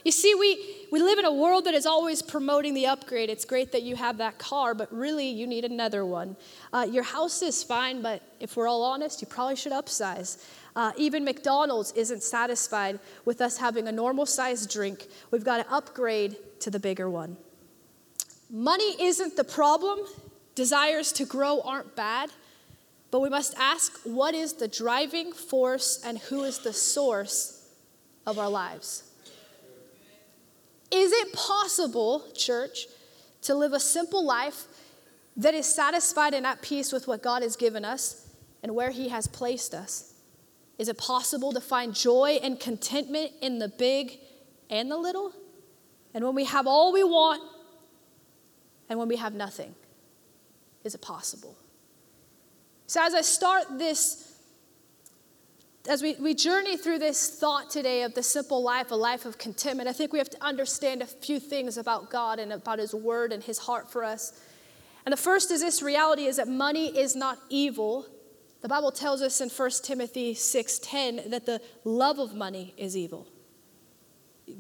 You 0.06 0.12
see, 0.12 0.36
we, 0.36 0.86
we 0.92 1.02
live 1.02 1.20
in 1.20 1.26
a 1.26 1.34
world 1.34 1.66
that 1.66 1.74
is 1.74 1.86
always 1.86 2.22
promoting 2.22 2.74
the 2.74 2.88
upgrade. 2.88 3.30
It's 3.30 3.46
great 3.46 3.72
that 3.72 3.84
you 3.84 3.96
have 3.96 4.18
that 4.18 4.38
car, 4.38 4.74
but 4.74 4.94
really 4.94 5.30
you 5.30 5.48
need 5.48 5.64
another 5.64 6.06
one. 6.06 6.36
Uh, 6.72 6.88
your 6.90 7.04
house 7.04 7.42
is 7.42 7.64
fine, 7.64 8.02
but 8.02 8.22
if 8.40 8.58
we're 8.58 8.68
all 8.68 8.84
honest, 8.84 9.22
you 9.22 9.28
probably 9.28 9.56
should 9.56 9.72
upsize. 9.72 10.44
Uh, 10.76 10.92
even 10.98 11.24
McDonald's 11.24 11.92
isn't 11.94 12.24
satisfied 12.24 13.00
with 13.24 13.40
us 13.40 13.58
having 13.58 13.88
a 13.88 13.92
normal 13.92 14.26
sized 14.26 14.70
drink. 14.70 15.08
We've 15.32 15.46
got 15.46 15.66
to 15.66 15.74
upgrade 15.74 16.38
to 16.62 16.70
the 16.70 16.80
bigger 16.80 17.10
one. 17.10 17.38
Money 18.50 19.02
isn't 19.02 19.38
the 19.38 19.44
problem, 19.44 20.00
Desires 20.56 21.12
to 21.14 21.26
grow 21.26 21.62
aren't 21.62 21.96
bad, 21.96 22.32
but 23.12 23.22
we 23.22 23.30
must 23.30 23.56
ask 23.58 24.00
what 24.04 24.34
is 24.34 24.54
the 24.54 24.68
driving 24.68 25.34
force 25.34 26.02
and 26.06 26.18
who 26.18 26.44
is 26.44 26.60
the 26.60 26.74
source 26.74 27.68
of 28.26 28.38
our 28.38 28.50
lives? 28.50 29.04
Is 30.92 31.12
it 31.12 31.34
possible, 31.34 32.24
church, 32.36 32.88
to 33.42 33.56
live 33.56 33.74
a 33.74 33.80
simple 33.80 34.24
life 34.24 34.66
that 35.36 35.54
is 35.54 35.66
satisfied 35.66 36.34
and 36.34 36.46
at 36.46 36.62
peace 36.62 36.92
with 36.92 37.08
what 37.08 37.24
God 37.24 37.42
has 37.42 37.56
given 37.56 37.84
us 37.84 38.28
and 38.62 38.76
where 38.76 38.92
He 38.92 39.10
has 39.10 39.28
placed 39.28 39.74
us? 39.74 40.14
Is 40.78 40.88
it 40.88 40.98
possible 40.98 41.52
to 41.54 41.62
find 41.62 41.96
joy 41.96 42.40
and 42.44 42.60
contentment 42.60 43.32
in 43.42 43.60
the 43.60 43.70
big 43.70 44.20
and 44.70 44.90
the 44.90 44.98
little? 44.98 45.34
And 46.14 46.24
when 46.24 46.36
we 46.36 46.46
have 46.46 46.68
all 46.68 46.94
we 46.94 47.04
want 47.04 47.42
And 48.90 49.00
when 49.00 49.08
we 49.08 49.16
have 49.16 49.34
nothing, 49.34 49.74
is 50.84 50.96
it 50.96 51.02
possible? 51.02 51.58
So, 52.88 53.02
as 53.02 53.14
I 53.14 53.22
start 53.22 53.78
this, 53.78 54.38
as 55.88 56.02
we, 56.02 56.16
we 56.16 56.34
journey 56.34 56.78
through 56.78 57.00
this 57.00 57.40
thought 57.40 57.70
today 57.70 58.04
of 58.04 58.14
the 58.14 58.24
simple 58.24 58.62
life, 58.62 58.92
a 58.92 58.96
life 58.96 59.26
of 59.26 59.38
contentment, 59.38 59.90
I 59.90 59.94
think 59.94 60.14
we 60.14 60.20
have 60.20 60.30
to 60.30 60.44
understand 60.44 61.02
a 61.02 61.06
few 61.06 61.40
things 61.40 61.78
about 61.78 62.10
God 62.10 62.40
and 62.40 62.54
about 62.54 62.80
His 62.80 62.94
Word 62.94 63.32
and 63.32 63.44
His 63.44 63.60
heart 63.60 63.92
for 63.92 64.04
us. 64.04 64.40
And 65.06 65.12
the 65.12 65.18
first 65.18 65.52
is 65.52 65.62
this 65.62 65.82
reality 65.82 66.26
is 66.26 66.38
that 66.38 66.48
money 66.48 66.98
is 66.98 67.16
not 67.16 67.40
evil. 67.50 68.06
The 68.62 68.70
Bible 68.70 68.92
tells 68.92 69.22
us 69.22 69.42
in 69.42 69.50
1 69.50 69.84
Timothy 69.84 70.34
6:10 70.34 71.30
that 71.30 71.46
the 71.46 71.62
love 71.84 72.20
of 72.20 72.34
money 72.34 72.74
is 72.78 72.96
evil. 72.96 73.28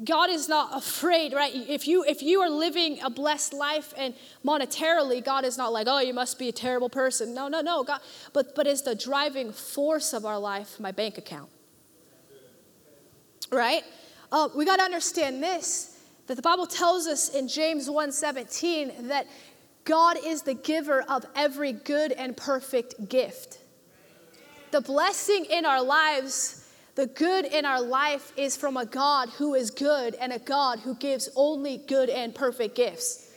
God 0.04 0.30
is 0.30 0.50
not 0.50 0.76
afraid, 0.76 1.34
right? 1.34 1.54
If 1.54 1.88
you 1.88 2.04
if 2.04 2.22
you 2.22 2.42
are 2.42 2.50
living 2.50 3.00
a 3.02 3.10
blessed 3.10 3.54
life 3.54 3.94
and 3.98 4.14
monetarily, 4.44 5.24
God 5.24 5.46
is 5.46 5.58
not 5.58 5.72
like, 5.72 5.88
oh, 5.88 6.00
you 6.00 6.14
must 6.14 6.40
be 6.40 6.50
a 6.50 6.52
terrible 6.52 6.90
person. 6.90 7.34
No, 7.34 7.48
no, 7.48 7.62
no. 7.62 7.84
God, 7.84 8.02
but 8.34 8.56
but 8.56 8.68
is 8.68 8.82
the 8.82 8.96
driving 8.96 9.52
force 9.52 10.14
of 10.14 10.26
our 10.26 10.40
life 10.40 10.80
my 10.80 10.92
bank 10.92 11.18
account, 11.18 11.50
right? 13.52 13.84
Uh, 14.32 14.50
we 14.56 14.66
got 14.66 14.78
to 14.78 14.84
understand 14.84 15.44
this 15.44 16.00
that 16.28 16.36
the 16.36 16.42
Bible 16.42 16.66
tells 16.66 17.08
us 17.08 17.30
in 17.30 17.48
James 17.48 17.88
1:17 17.90 19.10
that 19.10 19.28
God 19.86 20.18
is 20.24 20.44
the 20.44 20.54
giver 20.54 21.04
of 21.04 21.26
every 21.36 21.74
good 21.74 22.12
and 22.14 22.36
perfect 22.36 23.10
gift. 23.10 23.60
The 24.72 24.82
blessing 24.82 25.46
in 25.46 25.66
our 25.66 25.84
lives 25.84 26.63
the 26.96 27.08
good 27.08 27.46
in 27.46 27.66
our 27.66 27.82
life 27.82 28.32
is 28.38 28.56
from 28.56 28.78
a 28.78 28.86
God 28.86 29.30
who 29.30 29.56
is 29.56 29.72
good 29.72 30.16
and 30.16 30.32
a 30.32 30.40
God 30.40 30.80
who 30.80 30.96
gives 30.96 31.30
only 31.36 31.78
good 31.78 32.10
and 32.10 32.36
perfect 32.36 32.76
gifts. 32.76 33.32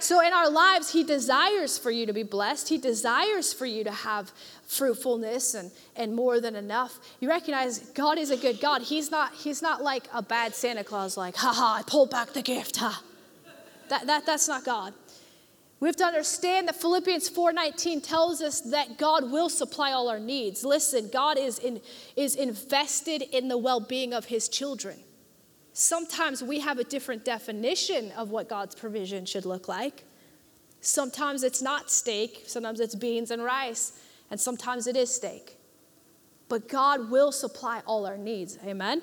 So, 0.00 0.20
in 0.20 0.32
our 0.34 0.50
lives, 0.50 0.92
He 0.92 1.02
desires 1.02 1.78
for 1.78 1.90
you 1.90 2.04
to 2.06 2.12
be 2.12 2.24
blessed. 2.24 2.68
He 2.68 2.76
desires 2.76 3.54
for 3.54 3.64
you 3.64 3.84
to 3.84 3.90
have 3.90 4.32
fruitfulness 4.66 5.54
and, 5.54 5.70
and 5.96 6.14
more 6.14 6.40
than 6.40 6.56
enough. 6.56 6.98
You 7.20 7.28
recognize 7.30 7.78
God 7.78 8.18
is 8.18 8.30
a 8.30 8.36
good 8.36 8.60
God. 8.60 8.82
He's 8.82 9.10
not, 9.10 9.32
he's 9.34 9.62
not 9.62 9.82
like 9.82 10.04
a 10.12 10.20
bad 10.20 10.54
Santa 10.54 10.84
Claus, 10.84 11.16
like, 11.16 11.36
ha 11.36 11.52
ha, 11.54 11.76
I 11.78 11.82
pulled 11.88 12.10
back 12.10 12.32
the 12.32 12.42
gift, 12.42 12.76
ha. 12.76 13.02
That, 13.88 14.06
that, 14.06 14.26
that's 14.26 14.48
not 14.48 14.64
God. 14.64 14.92
We 15.80 15.88
have 15.88 15.96
to 15.96 16.04
understand 16.04 16.68
that 16.68 16.76
Philippians 16.76 17.28
4:19 17.28 18.00
tells 18.00 18.40
us 18.40 18.60
that 18.62 18.96
God 18.96 19.30
will 19.30 19.48
supply 19.48 19.92
all 19.92 20.08
our 20.08 20.20
needs. 20.20 20.64
Listen, 20.64 21.08
God 21.08 21.36
is, 21.36 21.58
in, 21.58 21.80
is 22.16 22.36
invested 22.36 23.22
in 23.22 23.48
the 23.48 23.58
well-being 23.58 24.14
of 24.14 24.26
his 24.26 24.48
children. 24.48 24.98
Sometimes 25.72 26.42
we 26.42 26.60
have 26.60 26.78
a 26.78 26.84
different 26.84 27.24
definition 27.24 28.12
of 28.12 28.30
what 28.30 28.48
God's 28.48 28.74
provision 28.74 29.26
should 29.26 29.44
look 29.44 29.66
like. 29.66 30.04
Sometimes 30.80 31.42
it's 31.42 31.60
not 31.60 31.90
steak, 31.90 32.44
sometimes 32.46 32.78
it's 32.78 32.94
beans 32.94 33.30
and 33.30 33.42
rice, 33.42 33.92
and 34.30 34.38
sometimes 34.38 34.86
it 34.86 34.96
is 34.96 35.12
steak. 35.12 35.58
But 36.48 36.68
God 36.68 37.10
will 37.10 37.32
supply 37.32 37.82
all 37.86 38.06
our 38.06 38.16
needs. 38.16 38.58
Amen. 38.64 39.02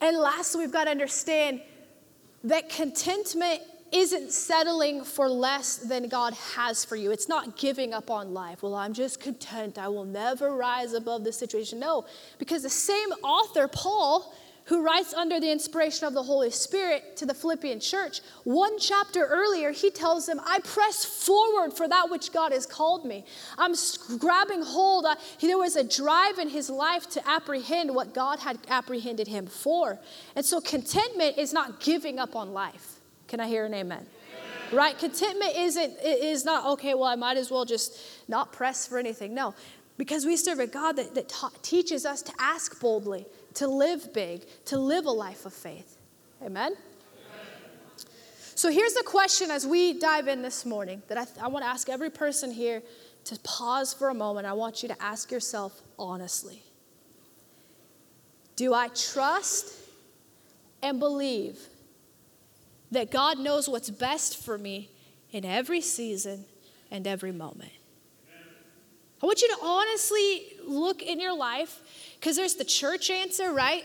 And 0.00 0.18
lastly, 0.18 0.60
we've 0.60 0.72
got 0.72 0.84
to 0.84 0.90
understand 0.90 1.62
that 2.42 2.68
contentment 2.68 3.62
isn't 3.94 4.32
settling 4.32 5.04
for 5.04 5.28
less 5.28 5.76
than 5.76 6.08
God 6.08 6.34
has 6.34 6.84
for 6.84 6.96
you. 6.96 7.12
It's 7.12 7.28
not 7.28 7.56
giving 7.56 7.94
up 7.94 8.10
on 8.10 8.34
life. 8.34 8.62
Well, 8.62 8.74
I'm 8.74 8.92
just 8.92 9.20
content. 9.20 9.78
I 9.78 9.86
will 9.86 10.04
never 10.04 10.50
rise 10.56 10.94
above 10.94 11.22
this 11.22 11.38
situation. 11.38 11.78
No, 11.78 12.04
because 12.38 12.64
the 12.64 12.70
same 12.70 13.10
author, 13.22 13.68
Paul, 13.68 14.34
who 14.64 14.82
writes 14.84 15.14
under 15.14 15.38
the 15.38 15.52
inspiration 15.52 16.08
of 16.08 16.14
the 16.14 16.22
Holy 16.24 16.50
Spirit 16.50 17.16
to 17.18 17.26
the 17.26 17.34
Philippian 17.34 17.78
church, 17.78 18.20
one 18.42 18.80
chapter 18.80 19.26
earlier, 19.26 19.70
he 19.70 19.90
tells 19.90 20.26
them, 20.26 20.40
I 20.44 20.58
press 20.64 21.04
forward 21.04 21.72
for 21.72 21.86
that 21.86 22.10
which 22.10 22.32
God 22.32 22.50
has 22.50 22.66
called 22.66 23.04
me. 23.04 23.24
I'm 23.58 23.74
grabbing 24.18 24.62
hold. 24.62 25.04
Uh, 25.04 25.14
there 25.40 25.58
was 25.58 25.76
a 25.76 25.84
drive 25.84 26.38
in 26.38 26.48
his 26.48 26.68
life 26.68 27.08
to 27.10 27.28
apprehend 27.28 27.94
what 27.94 28.12
God 28.12 28.40
had 28.40 28.58
apprehended 28.68 29.28
him 29.28 29.46
for. 29.46 30.00
And 30.34 30.44
so 30.44 30.60
contentment 30.60 31.38
is 31.38 31.52
not 31.52 31.78
giving 31.78 32.18
up 32.18 32.34
on 32.34 32.52
life. 32.52 32.93
Can 33.28 33.40
I 33.40 33.48
hear 33.48 33.64
an 33.64 33.74
amen? 33.74 33.98
amen? 33.98 34.76
Right? 34.76 34.98
Contentment 34.98 35.56
isn't 35.56 35.98
is 36.02 36.44
not 36.44 36.66
okay. 36.72 36.94
Well, 36.94 37.04
I 37.04 37.16
might 37.16 37.36
as 37.36 37.50
well 37.50 37.64
just 37.64 37.98
not 38.28 38.52
press 38.52 38.86
for 38.86 38.98
anything. 38.98 39.34
No, 39.34 39.54
because 39.96 40.26
we 40.26 40.36
serve 40.36 40.58
a 40.58 40.66
God 40.66 40.96
that, 40.96 41.14
that 41.14 41.28
ta- 41.28 41.52
teaches 41.62 42.04
us 42.04 42.22
to 42.22 42.32
ask 42.38 42.80
boldly, 42.80 43.26
to 43.54 43.68
live 43.68 44.12
big, 44.12 44.46
to 44.66 44.78
live 44.78 45.06
a 45.06 45.10
life 45.10 45.46
of 45.46 45.52
faith. 45.52 45.98
Amen. 46.42 46.72
amen. 46.72 46.78
So 48.54 48.70
here's 48.70 48.94
the 48.94 49.04
question 49.04 49.50
as 49.50 49.66
we 49.66 49.98
dive 49.98 50.28
in 50.28 50.42
this 50.42 50.66
morning 50.66 51.02
that 51.08 51.18
I, 51.18 51.44
I 51.44 51.48
want 51.48 51.64
to 51.64 51.68
ask 51.68 51.88
every 51.88 52.10
person 52.10 52.50
here 52.50 52.82
to 53.24 53.38
pause 53.40 53.94
for 53.94 54.10
a 54.10 54.14
moment. 54.14 54.46
I 54.46 54.52
want 54.52 54.82
you 54.82 54.88
to 54.88 55.02
ask 55.02 55.30
yourself 55.30 55.80
honestly 55.98 56.62
Do 58.56 58.74
I 58.74 58.88
trust 58.88 59.74
and 60.82 60.98
believe 60.98 61.58
that 62.90 63.10
God 63.10 63.38
knows 63.38 63.68
what's 63.68 63.90
best 63.90 64.42
for 64.42 64.58
me 64.58 64.90
in 65.32 65.44
every 65.44 65.80
season 65.80 66.44
and 66.90 67.06
every 67.06 67.32
moment. 67.32 67.72
I 69.22 69.26
want 69.26 69.40
you 69.40 69.48
to 69.48 69.58
honestly 69.62 70.46
look 70.64 71.02
in 71.02 71.18
your 71.18 71.34
life 71.34 71.80
because 72.20 72.36
there's 72.36 72.56
the 72.56 72.64
church 72.64 73.10
answer, 73.10 73.52
right? 73.52 73.84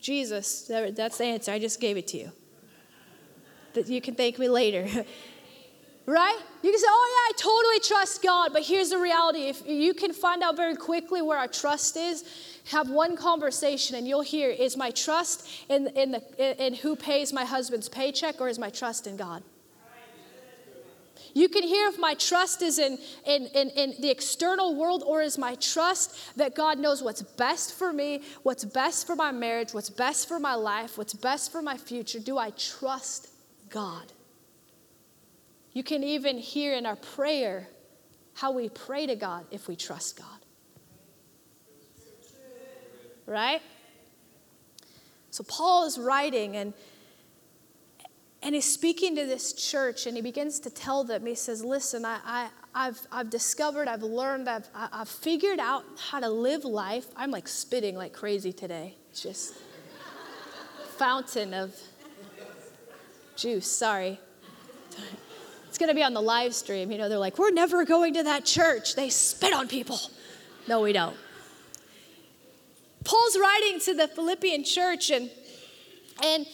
Jesus, 0.00 0.62
that's 0.62 1.18
the 1.18 1.24
answer. 1.24 1.52
I 1.52 1.58
just 1.58 1.80
gave 1.80 1.96
it 1.96 2.06
to 2.08 2.18
you. 2.18 2.32
That 3.74 3.88
you 3.88 4.00
can 4.00 4.14
thank 4.14 4.38
me 4.38 4.48
later. 4.48 4.88
right? 6.06 6.38
You 6.62 6.70
can 6.70 6.78
say, 6.78 6.86
oh, 6.88 7.30
yeah, 7.30 7.34
I 7.34 7.40
totally 7.40 7.80
trust 7.80 8.22
God. 8.22 8.52
But 8.52 8.62
here's 8.62 8.90
the 8.90 8.98
reality 8.98 9.48
if 9.48 9.66
you 9.66 9.94
can 9.94 10.12
find 10.12 10.42
out 10.42 10.56
very 10.56 10.76
quickly 10.76 11.22
where 11.22 11.38
our 11.38 11.48
trust 11.48 11.96
is, 11.96 12.24
have 12.70 12.90
one 12.90 13.16
conversation 13.16 13.96
and 13.96 14.06
you'll 14.08 14.22
hear 14.22 14.50
is 14.50 14.76
my 14.76 14.90
trust 14.90 15.48
in, 15.68 15.88
in, 15.88 16.12
the, 16.12 16.64
in 16.64 16.74
who 16.74 16.96
pays 16.96 17.32
my 17.32 17.44
husband's 17.44 17.88
paycheck 17.88 18.40
or 18.40 18.48
is 18.48 18.58
my 18.58 18.70
trust 18.70 19.06
in 19.06 19.16
God? 19.16 19.42
You 21.34 21.48
can 21.48 21.64
hear 21.64 21.88
if 21.88 21.98
my 21.98 22.14
trust 22.14 22.62
is 22.62 22.78
in, 22.78 22.96
in, 23.26 23.46
in, 23.46 23.68
in, 23.70 23.94
the 24.00 24.08
external 24.08 24.76
world 24.76 25.02
or 25.04 25.20
is 25.20 25.36
my 25.36 25.56
trust 25.56 26.36
that 26.36 26.54
God 26.54 26.78
knows 26.78 27.02
what's 27.02 27.22
best 27.22 27.74
for 27.74 27.92
me, 27.92 28.22
what's 28.44 28.64
best 28.64 29.04
for 29.04 29.16
my 29.16 29.32
marriage, 29.32 29.74
what's 29.74 29.90
best 29.90 30.28
for 30.28 30.38
my 30.38 30.54
life, 30.54 30.96
what's 30.96 31.12
best 31.12 31.50
for 31.50 31.60
my 31.60 31.76
future. 31.76 32.20
Do 32.20 32.38
I 32.38 32.50
trust 32.50 33.30
God? 33.68 34.12
You 35.74 35.82
can 35.82 36.02
even 36.02 36.38
hear 36.38 36.72
in 36.72 36.86
our 36.86 36.96
prayer 36.96 37.68
how 38.32 38.52
we 38.52 38.70
pray 38.70 39.06
to 39.06 39.16
God 39.16 39.44
if 39.50 39.68
we 39.68 39.76
trust 39.76 40.18
God 40.18 40.44
right? 43.26 43.62
So 45.30 45.44
Paul 45.44 45.86
is 45.86 45.98
writing 45.98 46.56
and 46.56 46.74
and 48.42 48.54
he's 48.54 48.66
speaking 48.66 49.16
to 49.16 49.24
this 49.24 49.54
church 49.54 50.06
and 50.06 50.16
he 50.16 50.22
begins 50.22 50.60
to 50.60 50.70
tell 50.70 51.02
them, 51.02 51.24
he 51.24 51.34
says, 51.34 51.64
Listen, 51.64 52.04
I, 52.04 52.18
I, 52.26 52.48
I've, 52.74 53.00
I've 53.10 53.30
discovered, 53.30 53.88
I've 53.88 54.02
learned, 54.02 54.50
I've, 54.50 54.68
I've 54.74 55.08
figured 55.08 55.58
out 55.58 55.82
how 56.10 56.20
to 56.20 56.28
live 56.28 56.66
life. 56.66 57.06
I'm 57.16 57.30
like 57.30 57.48
spitting 57.48 57.96
like 57.96 58.12
crazy 58.12 58.52
today. 58.52 58.96
It's 59.08 59.22
just 59.22 59.54
fountain 60.98 61.54
of 61.54 61.74
juice, 63.34 63.66
sorry. 63.66 64.20
It's 65.74 65.78
going 65.80 65.88
to 65.88 65.94
be 65.96 66.04
on 66.04 66.14
the 66.14 66.22
live 66.22 66.54
stream. 66.54 66.92
You 66.92 66.98
know, 66.98 67.08
they're 67.08 67.18
like, 67.18 67.36
we're 67.36 67.50
never 67.50 67.84
going 67.84 68.14
to 68.14 68.22
that 68.22 68.44
church. 68.44 68.94
They 68.94 69.10
spit 69.10 69.52
on 69.52 69.66
people. 69.66 69.98
No, 70.68 70.80
we 70.80 70.92
don't. 70.92 71.16
Paul's 73.02 73.36
writing 73.36 73.80
to 73.80 73.92
the 73.92 74.06
Philippian 74.06 74.62
church 74.62 75.10
and 75.10 75.28
and 76.22 76.46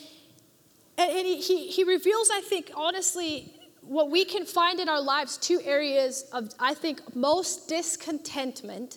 and 0.97 1.27
he, 1.27 1.69
he 1.69 1.85
reveals, 1.85 2.31
I 2.33 2.41
think, 2.41 2.71
honestly, 2.75 3.53
what 3.83 4.11
we 4.11 4.25
can 4.25 4.47
find 4.47 4.81
in 4.81 4.89
our 4.89 5.03
lives 5.03 5.37
two 5.37 5.61
areas 5.67 6.23
of, 6.33 6.55
I 6.59 6.73
think, 6.73 7.15
most 7.15 7.69
discontentment 7.69 8.97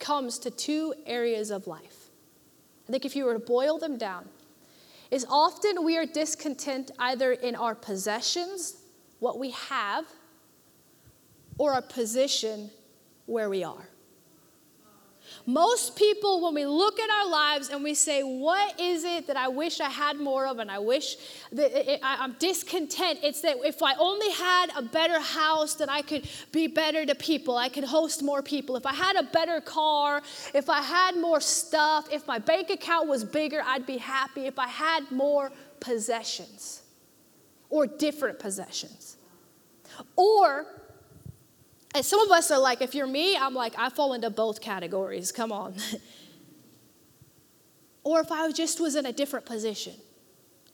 comes 0.00 0.40
to 0.40 0.50
two 0.50 0.94
areas 1.06 1.52
of 1.52 1.68
life. 1.68 2.10
I 2.88 2.90
think 2.90 3.04
if 3.04 3.14
you 3.14 3.24
were 3.24 3.34
to 3.34 3.38
boil 3.38 3.78
them 3.78 3.98
down, 3.98 4.28
is 5.12 5.24
often 5.30 5.84
we 5.84 5.96
are 5.96 6.06
discontent 6.06 6.90
either 6.98 7.30
in 7.30 7.54
our 7.54 7.76
possessions, 7.76 8.78
what 9.24 9.38
we 9.38 9.52
have, 9.52 10.04
or 11.56 11.72
our 11.72 11.80
position 11.80 12.70
where 13.24 13.48
we 13.48 13.64
are. 13.64 13.88
Most 15.46 15.96
people, 15.96 16.42
when 16.42 16.52
we 16.52 16.66
look 16.66 17.00
at 17.00 17.08
our 17.08 17.30
lives 17.30 17.70
and 17.70 17.82
we 17.82 17.94
say, 17.94 18.22
What 18.22 18.78
is 18.78 19.02
it 19.02 19.26
that 19.28 19.38
I 19.38 19.48
wish 19.48 19.80
I 19.80 19.88
had 19.88 20.18
more 20.18 20.46
of, 20.46 20.58
and 20.58 20.70
I 20.70 20.78
wish 20.78 21.16
that 21.52 22.00
I'm 22.02 22.34
discontent, 22.38 23.20
it's 23.22 23.40
that 23.40 23.56
if 23.64 23.82
I 23.82 23.94
only 23.94 24.30
had 24.30 24.66
a 24.76 24.82
better 24.82 25.18
house, 25.18 25.72
that 25.76 25.88
I 25.88 26.02
could 26.02 26.28
be 26.52 26.66
better 26.66 27.06
to 27.06 27.14
people, 27.14 27.56
I 27.56 27.70
could 27.70 27.84
host 27.84 28.22
more 28.22 28.42
people. 28.42 28.76
If 28.76 28.84
I 28.84 28.92
had 28.92 29.16
a 29.16 29.22
better 29.22 29.58
car, 29.62 30.20
if 30.52 30.68
I 30.68 30.82
had 30.82 31.16
more 31.16 31.40
stuff, 31.40 32.12
if 32.12 32.26
my 32.26 32.38
bank 32.38 32.68
account 32.68 33.08
was 33.08 33.24
bigger, 33.24 33.62
I'd 33.64 33.86
be 33.86 33.96
happy. 33.96 34.44
If 34.46 34.58
I 34.58 34.68
had 34.68 35.10
more 35.10 35.50
possessions. 35.80 36.83
Or 37.70 37.86
different 37.86 38.38
possessions. 38.38 39.16
Or, 40.16 40.66
and 41.94 42.04
some 42.04 42.20
of 42.20 42.30
us 42.30 42.50
are 42.50 42.58
like, 42.58 42.82
if 42.82 42.94
you're 42.94 43.06
me, 43.06 43.36
I'm 43.36 43.54
like, 43.54 43.74
I 43.78 43.88
fall 43.88 44.14
into 44.14 44.30
both 44.30 44.60
categories. 44.60 45.32
Come 45.32 45.52
on. 45.52 45.74
or 48.04 48.20
if 48.20 48.30
I 48.30 48.50
just 48.52 48.80
was 48.80 48.96
in 48.96 49.06
a 49.06 49.12
different 49.12 49.46
position. 49.46 49.94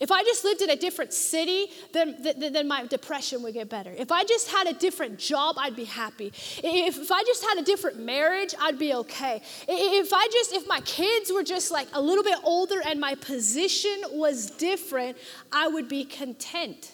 If 0.01 0.11
I 0.11 0.23
just 0.23 0.45
lived 0.45 0.63
in 0.63 0.71
a 0.71 0.77
different 0.77 1.13
city, 1.13 1.67
then, 1.93 2.17
then, 2.21 2.55
then, 2.55 2.67
my 2.67 2.87
depression 2.87 3.43
would 3.43 3.53
get 3.53 3.69
better. 3.69 3.93
If 3.97 4.11
I 4.11 4.25
just 4.25 4.51
had 4.51 4.67
a 4.67 4.73
different 4.73 5.19
job, 5.19 5.57
I'd 5.59 5.77
be 5.77 5.85
happy. 5.85 6.29
If, 6.29 6.99
if 6.99 7.13
I 7.13 7.23
just 7.25 7.45
had 7.45 7.59
a 7.59 7.63
different 7.63 7.99
marriage, 7.99 8.55
I'd 8.59 8.79
be 8.79 8.95
okay. 8.95 9.43
If 9.69 10.13
I 10.15 10.27
just, 10.33 10.55
if 10.55 10.67
my 10.67 10.81
kids 10.81 11.31
were 11.31 11.43
just 11.43 11.71
like 11.71 11.87
a 11.93 12.01
little 12.01 12.25
bit 12.25 12.39
older 12.45 12.81
and 12.87 12.99
my 12.99 13.15
position 13.15 14.01
was 14.13 14.51
different, 14.53 15.19
I 15.53 15.69
would 15.69 15.87
be 15.87 16.07
content. 16.07 16.93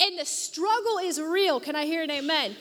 And 0.00 0.18
the 0.18 0.24
struggle 0.24 0.98
is 0.98 1.20
real. 1.20 1.60
Can 1.60 1.76
I 1.76 1.84
hear 1.84 2.02
an 2.02 2.10
amen? 2.10 2.56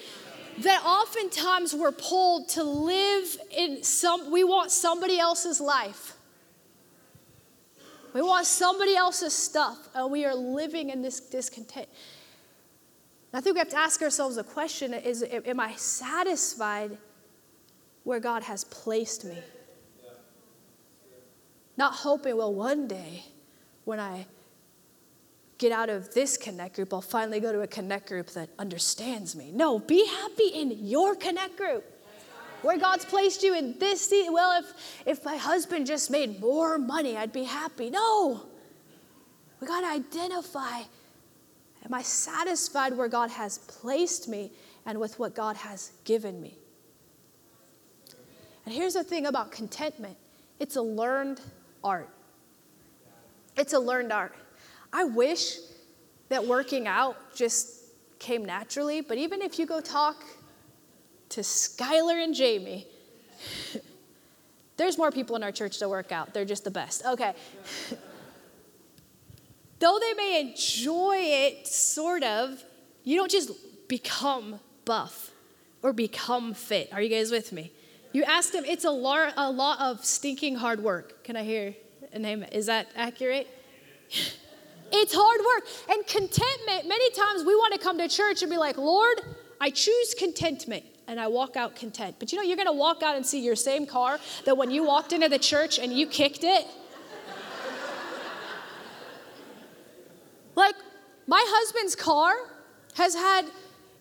That 0.60 0.84
oftentimes 0.86 1.74
we're 1.74 1.92
pulled 1.92 2.50
to 2.50 2.64
live 2.64 3.38
in 3.56 3.84
some, 3.84 4.30
we 4.30 4.44
want 4.44 4.70
somebody 4.70 5.20
else's 5.20 5.60
life. 5.60 6.07
We 8.14 8.22
want 8.22 8.46
somebody 8.46 8.96
else's 8.96 9.34
stuff, 9.34 9.90
and 9.94 10.12
we 10.12 10.26
are 10.26 10.36
living 10.36 10.90
in 10.90 11.02
this 11.02 11.20
discontent. 11.20 11.88
I 13.34 13.42
think 13.42 13.56
we 13.56 13.60
have 13.60 13.70
to 13.70 13.78
ask 13.78 14.02
ourselves 14.02 14.38
a 14.38 14.44
question 14.44 14.94
is 14.94 15.24
am 15.24 15.60
I 15.60 15.74
satisfied 15.76 16.98
where 18.04 18.20
God 18.20 18.44
has 18.44 18.64
placed 18.64 19.26
me? 19.26 19.38
Not 21.76 21.94
hoping, 21.94 22.38
well, 22.38 22.54
one 22.54 22.88
day 22.88 23.26
when 23.86 24.00
I 24.00 24.26
get 25.58 25.72
out 25.72 25.90
of 25.90 26.14
this 26.14 26.38
connect 26.38 26.76
group, 26.76 26.94
I'll 26.94 27.02
finally 27.02 27.40
go 27.40 27.52
to 27.52 27.62
a 27.62 27.68
connect 27.68 28.08
group 28.08 28.28
that 28.32 28.50
understands 28.58 29.36
me. 29.36 29.52
No, 29.52 29.78
be 29.78 30.06
happy 30.08 30.48
in 30.48 30.86
your 30.86 31.16
connect 31.16 31.58
group. 31.58 31.84
Where 32.62 32.78
God's 32.78 33.06
placed 33.06 33.44
you 33.44 33.56
in 33.56 33.78
this 33.80 34.10
season. 34.10 34.34
Well, 34.34 34.60
if, 34.60 35.02
if 35.06 35.26
my 35.26 35.38
husband 35.38 35.86
just 35.86 36.10
made 36.10 36.40
more 36.40 36.78
money, 36.78 37.16
I'd 37.16 37.32
be 37.32 37.44
happy. 37.44 37.90
No. 37.90 38.42
We 39.60 39.68
got 39.68 39.82
to 39.82 39.88
identify 39.88 40.82
am 41.86 41.94
I 41.94 42.02
satisfied 42.02 42.98
where 42.98 43.08
God 43.08 43.30
has 43.30 43.60
placed 43.60 44.28
me 44.28 44.52
and 44.86 45.00
with 45.00 45.20
what 45.20 45.36
God 45.36 45.56
has 45.56 45.92
given 46.04 46.42
me? 46.42 46.58
And 48.66 48.76
here's 48.76 48.96
the 48.96 49.04
thing 49.04 49.28
about 49.28 49.52
contentment 49.52 50.18
it's 50.60 50.76
a 50.76 50.82
learned 50.82 51.40
art. 51.84 52.10
It's 53.56 53.74
a 53.74 53.80
learned 53.80 54.12
art. 54.12 54.36
I 54.92 55.04
wish 55.06 55.58
that 56.30 56.46
working 56.46 56.88
out 56.88 57.16
just 57.36 57.84
came 58.20 58.44
naturally, 58.44 59.02
but 59.02 59.18
even 59.18 59.42
if 59.42 59.58
you 59.60 59.66
go 59.66 59.80
talk 59.80 60.24
to 61.30 61.42
Skylar 61.42 62.24
and 62.24 62.34
Jamie, 62.34 62.88
there's 64.78 64.98
more 64.98 65.12
people 65.12 65.36
in 65.36 65.44
our 65.44 65.52
church 65.52 65.80
to 65.80 65.90
work 65.90 66.12
out. 66.12 66.34
They're 66.34 66.46
just 66.46 66.64
the 66.64 66.72
best. 66.72 67.06
Okay. 67.06 67.34
Though 69.80 70.00
they 70.00 70.14
may 70.14 70.42
enjoy 70.42 71.18
it, 71.18 71.68
sort 71.68 72.24
of, 72.24 72.64
you 73.04 73.16
don't 73.16 73.32
just 73.32 73.52
become 73.88 74.60
buff 74.86 75.32
or 75.84 75.94
become 75.94 76.54
fit. 76.54 76.92
Are 76.92 77.02
you 77.02 77.10
guys 77.10 77.32
with 77.32 77.52
me? 77.52 77.72
You 78.14 78.24
ask 78.24 78.52
them, 78.52 78.66
it's 78.66 78.86
a, 78.86 78.92
lar- 78.92 79.34
a 79.38 79.52
lot 79.52 79.80
of 79.80 80.04
stinking 80.04 80.56
hard 80.56 80.82
work. 80.82 81.24
Can 81.24 81.36
I 81.36 81.44
hear 81.44 81.76
a 82.14 82.20
name? 82.20 82.44
Is 82.52 82.66
that 82.66 82.88
accurate? 82.96 83.48
It's 84.92 85.14
hard 85.16 85.42
work. 85.46 85.70
And 85.90 86.08
contentment, 86.08 86.88
many 86.88 87.12
times 87.12 87.44
we 87.44 87.54
want 87.54 87.74
to 87.74 87.80
come 87.80 87.98
to 88.00 88.08
church 88.08 88.42
and 88.42 88.50
be 88.50 88.58
like, 88.58 88.78
Lord, 88.78 89.22
I 89.60 89.70
choose 89.70 90.16
contentment 90.18 90.86
and 91.08 91.20
I 91.20 91.28
walk 91.28 91.56
out 91.56 91.76
content. 91.76 92.18
But 92.20 92.32
you 92.32 92.38
know, 92.38 92.44
you're 92.44 92.58
going 92.58 92.68
to 92.68 92.74
walk 92.74 93.02
out 93.02 93.16
and 93.16 93.26
see 93.26 93.44
your 93.44 93.56
same 93.56 93.86
car 93.86 94.20
that 94.46 94.58
when 94.58 94.72
you 94.72 94.84
walked 94.84 95.14
into 95.14 95.30
the 95.30 95.40
church 95.40 95.80
and 95.80 95.94
you 95.94 96.06
kicked 96.08 96.44
it. 96.44 96.66
like, 100.56 100.76
my 101.26 101.44
husband's 101.48 101.96
car 101.96 102.34
has 102.96 103.16
had, 103.16 103.46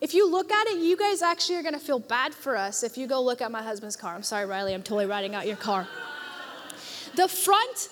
if 0.00 0.14
you 0.14 0.30
look 0.30 0.50
at 0.50 0.66
it, 0.68 0.78
you 0.78 0.96
guys 0.96 1.22
actually 1.22 1.56
are 1.56 1.62
going 1.62 1.74
to 1.74 1.80
feel 1.80 1.98
bad 1.98 2.34
for 2.34 2.56
us 2.56 2.82
if 2.82 2.98
you 2.98 3.06
go 3.06 3.22
look 3.22 3.40
at 3.40 3.50
my 3.50 3.62
husband's 3.62 3.96
car. 3.96 4.14
I'm 4.14 4.22
sorry, 4.22 4.46
Riley, 4.46 4.74
I'm 4.74 4.82
totally 4.82 5.06
riding 5.06 5.34
out 5.34 5.46
your 5.46 5.56
car. 5.56 5.86
The 7.14 7.28
front 7.28 7.88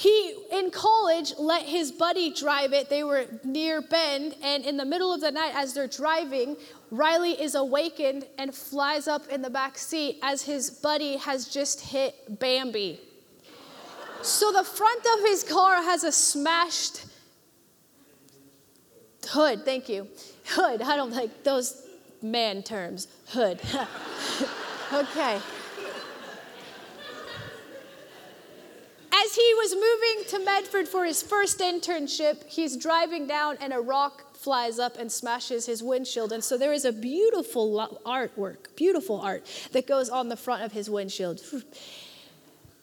he 0.00 0.34
in 0.50 0.70
college 0.70 1.34
let 1.38 1.64
his 1.64 1.92
buddy 1.92 2.32
drive 2.32 2.72
it 2.72 2.88
they 2.88 3.04
were 3.04 3.26
near 3.44 3.82
bend 3.82 4.34
and 4.42 4.64
in 4.64 4.78
the 4.78 4.84
middle 4.84 5.12
of 5.12 5.20
the 5.20 5.30
night 5.30 5.52
as 5.54 5.74
they're 5.74 5.86
driving 5.86 6.56
riley 6.90 7.40
is 7.40 7.54
awakened 7.54 8.26
and 8.38 8.54
flies 8.54 9.08
up 9.08 9.28
in 9.28 9.42
the 9.42 9.50
back 9.50 9.78
seat 9.78 10.18
as 10.22 10.42
his 10.42 10.70
buddy 10.70 11.16
has 11.16 11.46
just 11.46 11.80
hit 11.80 12.38
bambi. 12.38 13.00
So 14.22 14.52
the 14.52 14.64
front 14.64 15.04
of 15.14 15.20
his 15.20 15.44
car 15.44 15.76
has 15.76 16.04
a 16.04 16.12
smashed 16.12 17.06
hood. 19.28 19.64
Thank 19.64 19.88
you. 19.88 20.08
Hood. 20.46 20.82
I 20.82 20.96
don't 20.96 21.12
like 21.12 21.42
those 21.44 21.86
man 22.22 22.62
terms. 22.62 23.08
Hood. 23.28 23.60
Okay. 24.92 25.40
As 29.12 29.34
he 29.36 29.54
was 29.54 29.74
moving 29.74 30.28
to 30.30 30.44
Medford 30.44 30.88
for 30.88 31.04
his 31.04 31.22
first 31.22 31.60
internship, 31.60 32.44
he's 32.48 32.76
driving 32.76 33.28
down 33.28 33.56
and 33.60 33.72
a 33.72 33.78
rock 33.78 34.29
flies 34.40 34.78
up 34.78 34.96
and 34.98 35.12
smashes 35.12 35.66
his 35.66 35.82
windshield. 35.82 36.32
And 36.32 36.42
so 36.42 36.56
there 36.56 36.72
is 36.72 36.86
a 36.86 36.92
beautiful 36.92 37.98
artwork, 38.06 38.74
beautiful 38.74 39.20
art 39.20 39.44
that 39.72 39.86
goes 39.86 40.08
on 40.08 40.30
the 40.30 40.36
front 40.36 40.62
of 40.62 40.72
his 40.72 40.88
windshield. 40.88 41.42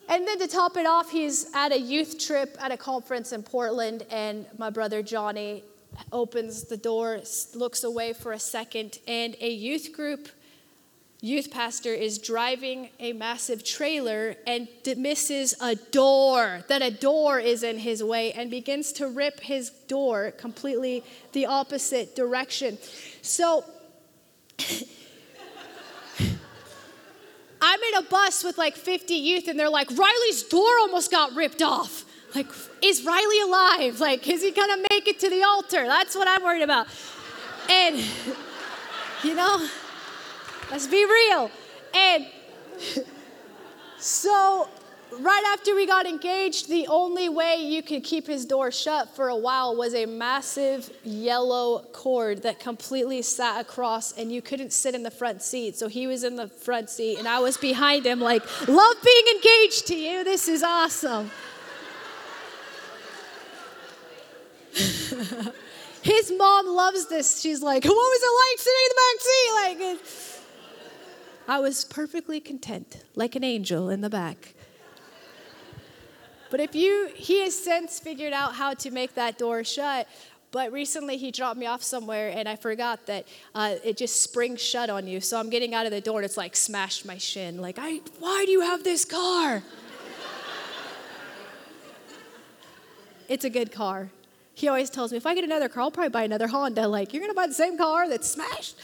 And 0.07 0.27
then 0.27 0.37
to 0.39 0.47
top 0.47 0.77
it 0.77 0.85
off, 0.85 1.09
he's 1.09 1.47
at 1.55 1.71
a 1.71 1.79
youth 1.79 2.19
trip 2.19 2.55
at 2.59 2.71
a 2.71 2.77
conference 2.77 3.33
in 3.33 3.41
Portland, 3.41 4.05
and 4.11 4.45
my 4.57 4.69
brother 4.69 5.01
Johnny 5.01 5.63
opens 6.11 6.63
the 6.65 6.77
door, 6.77 7.21
looks 7.55 7.83
away 7.83 8.13
for 8.13 8.33
a 8.33 8.39
second, 8.39 8.99
and 9.07 9.35
a 9.41 9.49
youth 9.49 9.91
group 9.91 10.29
youth 11.19 11.49
pastor 11.49 11.93
is 11.93 12.19
driving 12.19 12.89
a 12.99 13.13
massive 13.13 13.63
trailer 13.63 14.35
and 14.45 14.67
misses 14.97 15.55
a 15.61 15.75
door, 15.75 16.63
that 16.67 16.81
a 16.81 16.91
door 16.91 17.39
is 17.39 17.63
in 17.63 17.79
his 17.79 18.03
way, 18.03 18.31
and 18.33 18.51
begins 18.51 18.91
to 18.93 19.07
rip 19.07 19.39
his 19.39 19.69
door 19.87 20.31
completely 20.31 21.03
the 21.33 21.45
opposite 21.45 22.15
direction. 22.15 22.77
So, 23.21 23.63
I'm 27.59 27.79
in 27.81 27.95
a 27.95 28.03
bus 28.03 28.43
with 28.43 28.57
like 28.57 28.75
50 28.75 29.13
youth, 29.15 29.47
and 29.47 29.59
they're 29.59 29.69
like, 29.69 29.89
Riley's 29.89 30.43
door 30.43 30.69
almost 30.81 31.09
got 31.09 31.33
ripped 31.33 31.63
off. 31.63 32.05
Like, 32.35 32.47
is 32.83 33.03
Riley 33.03 33.41
alive? 33.41 33.99
Like, 33.99 34.27
is 34.27 34.43
he 34.43 34.51
gonna 34.51 34.83
make 34.91 35.07
it 35.07 35.19
to 35.21 35.29
the 35.29 35.43
altar? 35.43 35.85
That's 35.85 36.15
what 36.15 36.27
I'm 36.27 36.43
worried 36.43 36.61
about. 36.61 36.87
And, 37.69 37.97
you 39.23 39.33
know, 39.33 39.67
Let's 40.71 40.87
be 40.87 41.05
real. 41.05 41.49
And 41.93 42.27
so, 43.99 44.67
right 45.17 45.43
after 45.53 45.73
we 45.73 45.87
got 45.87 46.05
engaged, 46.05 46.67
the 46.67 46.87
only 46.87 47.29
way 47.29 47.55
you 47.55 47.81
could 47.81 48.03
keep 48.03 48.27
his 48.27 48.45
door 48.45 48.69
shut 48.71 49.15
for 49.15 49.29
a 49.29 49.35
while 49.35 49.77
was 49.77 49.95
a 49.95 50.05
massive 50.05 50.91
yellow 51.05 51.85
cord 51.93 52.43
that 52.43 52.59
completely 52.59 53.21
sat 53.21 53.61
across, 53.61 54.11
and 54.17 54.29
you 54.31 54.41
couldn't 54.41 54.73
sit 54.73 54.93
in 54.93 55.03
the 55.03 55.11
front 55.11 55.41
seat. 55.41 55.77
So 55.77 55.87
he 55.87 56.05
was 56.05 56.25
in 56.25 56.35
the 56.35 56.49
front 56.49 56.89
seat, 56.89 57.17
and 57.17 57.29
I 57.29 57.39
was 57.39 57.55
behind 57.57 58.05
him, 58.05 58.19
like, 58.19 58.43
love 58.67 58.97
being 59.03 59.23
engaged 59.35 59.87
to 59.87 59.95
you. 59.95 60.25
This 60.25 60.49
is 60.49 60.63
awesome. 60.63 61.31
His 66.03 66.31
mom 66.37 66.67
loves 66.67 67.07
this. 67.07 67.41
She's 67.41 67.61
like, 67.61 67.83
What 67.83 67.93
was 67.93 68.21
it 68.23 68.33
like 68.45 68.59
sitting 68.59 68.83
in 68.83 68.89
the 68.89 68.95
back 69.01 69.21
seat? 69.21 69.51
Like, 69.53 70.36
I 71.47 71.59
was 71.59 71.85
perfectly 71.85 72.41
content, 72.41 73.03
like 73.15 73.35
an 73.35 73.43
angel 73.43 73.89
in 73.89 74.01
the 74.01 74.09
back. 74.09 74.53
But 76.49 76.59
if 76.59 76.75
you, 76.75 77.09
he 77.15 77.41
has 77.41 77.55
since 77.57 77.99
figured 77.99 78.33
out 78.33 78.55
how 78.55 78.73
to 78.73 78.91
make 78.91 79.15
that 79.15 79.37
door 79.37 79.63
shut. 79.63 80.07
But 80.51 80.71
recently 80.71 81.17
he 81.17 81.31
dropped 81.31 81.57
me 81.57 81.65
off 81.65 81.83
somewhere 81.83 82.31
and 82.33 82.47
I 82.47 82.55
forgot 82.55 83.05
that 83.07 83.27
uh, 83.53 83.75
it 83.83 83.97
just 83.97 84.21
springs 84.21 84.61
shut 84.61 84.89
on 84.89 85.07
you. 85.07 85.19
So 85.19 85.39
I'm 85.39 85.49
getting 85.49 85.73
out 85.73 85.85
of 85.85 85.91
the 85.91 86.01
door 86.01 86.19
and 86.19 86.25
it's 86.25 86.37
like 86.37 86.55
smashed 86.55 87.05
my 87.05 87.17
shin. 87.17 87.61
Like, 87.61 87.77
I, 87.79 87.99
why 88.19 88.43
do 88.45 88.51
you 88.51 88.61
have 88.61 88.83
this 88.83 89.03
car? 89.03 89.63
it's 93.27 93.43
a 93.43 93.49
good 93.49 93.71
car. 93.71 94.09
He 94.53 94.67
always 94.69 94.89
tells 94.89 95.11
me, 95.11 95.17
if 95.17 95.25
I 95.25 95.35
get 95.35 95.43
another 95.43 95.69
car, 95.69 95.83
I'll 95.83 95.91
probably 95.91 96.09
buy 96.09 96.23
another 96.23 96.47
Honda. 96.47 96.87
Like, 96.87 97.13
you're 97.13 97.21
gonna 97.21 97.33
buy 97.33 97.47
the 97.47 97.53
same 97.53 97.77
car 97.77 98.09
that's 98.09 98.29
smashed? 98.29 98.75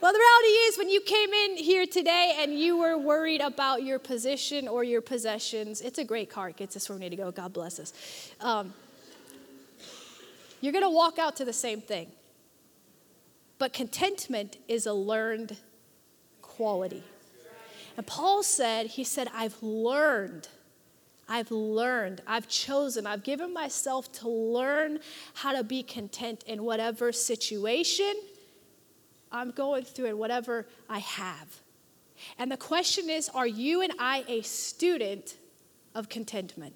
Well, 0.00 0.14
the 0.14 0.18
reality 0.18 0.48
is, 0.68 0.78
when 0.78 0.88
you 0.88 1.02
came 1.02 1.30
in 1.30 1.56
here 1.58 1.84
today 1.84 2.38
and 2.38 2.58
you 2.58 2.78
were 2.78 2.96
worried 2.96 3.42
about 3.42 3.82
your 3.82 3.98
position 3.98 4.66
or 4.66 4.82
your 4.82 5.02
possessions, 5.02 5.82
it's 5.82 5.98
a 5.98 6.04
great 6.04 6.30
car. 6.30 6.48
It 6.48 6.56
gets 6.56 6.74
us 6.74 6.88
where 6.88 6.96
we 6.96 7.00
need 7.00 7.10
to 7.10 7.16
go. 7.16 7.30
God 7.30 7.52
bless 7.52 7.78
us. 7.78 7.92
Um, 8.40 8.72
you're 10.62 10.72
going 10.72 10.84
to 10.84 10.90
walk 10.90 11.18
out 11.18 11.36
to 11.36 11.44
the 11.44 11.52
same 11.52 11.82
thing. 11.82 12.06
But 13.58 13.74
contentment 13.74 14.56
is 14.68 14.86
a 14.86 14.94
learned 14.94 15.58
quality. 16.40 17.02
And 17.98 18.06
Paul 18.06 18.42
said, 18.42 18.86
he 18.86 19.04
said, 19.04 19.28
I've 19.34 19.62
learned. 19.62 20.48
I've 21.28 21.50
learned, 21.50 22.22
I've 22.26 22.48
chosen, 22.48 23.06
I've 23.06 23.22
given 23.22 23.54
myself 23.54 24.10
to 24.14 24.28
learn 24.28 24.98
how 25.34 25.52
to 25.52 25.62
be 25.62 25.82
content 25.84 26.42
in 26.44 26.64
whatever 26.64 27.12
situation 27.12 28.14
I'm 29.32 29.50
going 29.50 29.84
through 29.84 30.06
and 30.06 30.18
whatever 30.18 30.66
I 30.88 30.98
have. 31.00 31.60
And 32.38 32.50
the 32.50 32.56
question 32.56 33.08
is 33.08 33.28
are 33.30 33.46
you 33.46 33.82
and 33.82 33.92
I 33.98 34.24
a 34.28 34.42
student 34.42 35.36
of 35.94 36.08
contentment? 36.08 36.74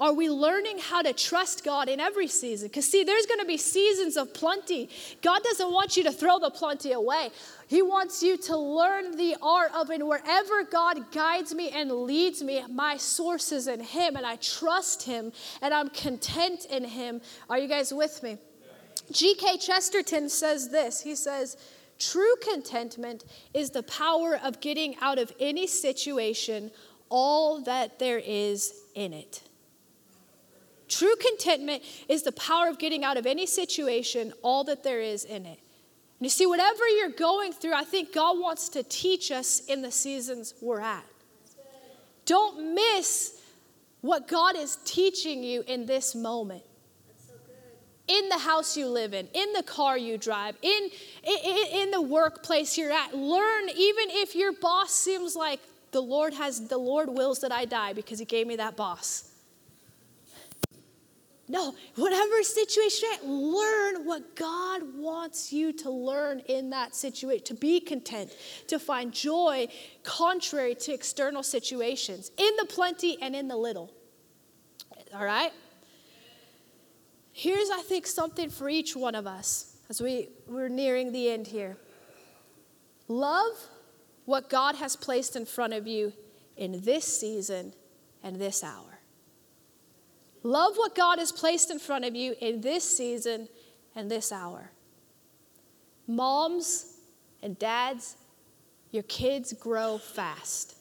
Are 0.00 0.14
we 0.14 0.30
learning 0.30 0.78
how 0.78 1.02
to 1.02 1.12
trust 1.12 1.62
God 1.62 1.86
in 1.86 2.00
every 2.00 2.26
season? 2.26 2.68
Because, 2.68 2.90
see, 2.90 3.04
there's 3.04 3.26
going 3.26 3.40
to 3.40 3.46
be 3.46 3.58
seasons 3.58 4.16
of 4.16 4.32
plenty. 4.32 4.88
God 5.20 5.42
doesn't 5.42 5.70
want 5.70 5.94
you 5.94 6.02
to 6.04 6.10
throw 6.10 6.38
the 6.38 6.48
plenty 6.48 6.92
away. 6.92 7.28
He 7.68 7.82
wants 7.82 8.22
you 8.22 8.38
to 8.38 8.56
learn 8.56 9.14
the 9.18 9.36
art 9.42 9.72
of 9.74 9.90
and 9.90 10.08
Wherever 10.08 10.64
God 10.64 11.12
guides 11.12 11.54
me 11.54 11.68
and 11.68 11.92
leads 11.92 12.42
me, 12.42 12.64
my 12.70 12.96
source 12.96 13.52
is 13.52 13.68
in 13.68 13.80
Him, 13.80 14.16
and 14.16 14.24
I 14.24 14.36
trust 14.36 15.02
Him, 15.02 15.32
and 15.60 15.74
I'm 15.74 15.90
content 15.90 16.64
in 16.64 16.82
Him. 16.82 17.20
Are 17.50 17.58
you 17.58 17.68
guys 17.68 17.92
with 17.92 18.22
me? 18.22 18.38
G.K. 19.10 19.58
Chesterton 19.58 20.28
says 20.28 20.70
this 20.70 21.00
He 21.02 21.14
says, 21.14 21.56
True 21.98 22.34
contentment 22.42 23.24
is 23.52 23.70
the 23.70 23.82
power 23.82 24.38
of 24.42 24.60
getting 24.60 24.96
out 25.00 25.18
of 25.18 25.32
any 25.38 25.66
situation 25.66 26.70
all 27.10 27.60
that 27.62 27.98
there 27.98 28.18
is 28.18 28.72
in 28.94 29.12
it. 29.12 29.42
True 30.88 31.14
contentment 31.16 31.82
is 32.08 32.22
the 32.22 32.32
power 32.32 32.68
of 32.68 32.78
getting 32.78 33.04
out 33.04 33.16
of 33.16 33.26
any 33.26 33.46
situation 33.46 34.32
all 34.42 34.64
that 34.64 34.82
there 34.82 35.00
is 35.00 35.24
in 35.24 35.46
it. 35.46 35.58
And 36.18 36.26
you 36.26 36.28
see, 36.28 36.46
whatever 36.46 36.88
you're 36.88 37.10
going 37.10 37.52
through, 37.52 37.74
I 37.74 37.84
think 37.84 38.12
God 38.12 38.38
wants 38.38 38.68
to 38.70 38.82
teach 38.82 39.30
us 39.30 39.60
in 39.66 39.82
the 39.82 39.92
seasons 39.92 40.54
we're 40.60 40.80
at. 40.80 41.04
Don't 42.24 42.74
miss 42.74 43.40
what 44.00 44.26
God 44.26 44.56
is 44.56 44.78
teaching 44.84 45.42
you 45.42 45.62
in 45.66 45.86
this 45.86 46.14
moment. 46.14 46.62
In 48.10 48.28
the 48.28 48.38
house 48.38 48.76
you 48.76 48.88
live 48.88 49.14
in, 49.14 49.28
in 49.32 49.52
the 49.52 49.62
car 49.62 49.96
you 49.96 50.18
drive, 50.18 50.56
in, 50.62 50.90
in, 51.22 51.66
in 51.72 51.90
the 51.90 52.00
workplace 52.00 52.76
you're 52.76 52.92
at. 52.92 53.14
Learn, 53.14 53.68
even 53.68 54.10
if 54.10 54.34
your 54.34 54.52
boss 54.52 54.92
seems 54.92 55.36
like 55.36 55.60
the 55.92 56.02
Lord 56.02 56.34
has, 56.34 56.66
the 56.66 56.78
Lord 56.78 57.08
wills 57.08 57.40
that 57.40 57.52
I 57.52 57.64
die 57.64 57.92
because 57.92 58.18
he 58.18 58.24
gave 58.24 58.46
me 58.46 58.56
that 58.56 58.76
boss. 58.76 59.30
No, 61.48 61.74
whatever 61.96 62.44
situation, 62.44 63.08
learn 63.24 64.04
what 64.06 64.36
God 64.36 64.82
wants 64.94 65.52
you 65.52 65.72
to 65.74 65.90
learn 65.90 66.42
in 66.46 66.70
that 66.70 66.94
situation, 66.94 67.44
to 67.46 67.54
be 67.54 67.80
content, 67.80 68.30
to 68.68 68.78
find 68.78 69.12
joy 69.12 69.66
contrary 70.04 70.76
to 70.76 70.92
external 70.92 71.42
situations, 71.42 72.30
in 72.38 72.50
the 72.56 72.66
plenty 72.66 73.20
and 73.20 73.34
in 73.34 73.48
the 73.48 73.56
little. 73.56 73.90
All 75.12 75.24
right? 75.24 75.52
Here's, 77.40 77.70
I 77.70 77.80
think, 77.80 78.06
something 78.06 78.50
for 78.50 78.68
each 78.68 78.94
one 78.94 79.14
of 79.14 79.26
us 79.26 79.74
as 79.88 79.98
we, 79.98 80.28
we're 80.46 80.68
nearing 80.68 81.10
the 81.10 81.30
end 81.30 81.46
here. 81.46 81.78
Love 83.08 83.54
what 84.26 84.50
God 84.50 84.74
has 84.74 84.94
placed 84.94 85.36
in 85.36 85.46
front 85.46 85.72
of 85.72 85.86
you 85.86 86.12
in 86.58 86.82
this 86.82 87.06
season 87.06 87.72
and 88.22 88.38
this 88.38 88.62
hour. 88.62 89.00
Love 90.42 90.76
what 90.76 90.94
God 90.94 91.18
has 91.18 91.32
placed 91.32 91.70
in 91.70 91.78
front 91.78 92.04
of 92.04 92.14
you 92.14 92.34
in 92.42 92.60
this 92.60 92.84
season 92.84 93.48
and 93.96 94.10
this 94.10 94.32
hour. 94.32 94.72
Moms 96.06 96.98
and 97.42 97.58
dads, 97.58 98.18
your 98.90 99.04
kids 99.04 99.54
grow 99.54 99.96
fast. 99.96 100.76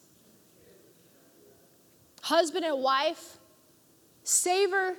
Husband 2.22 2.66
and 2.66 2.84
wife, 2.84 3.38
savor 4.26 4.98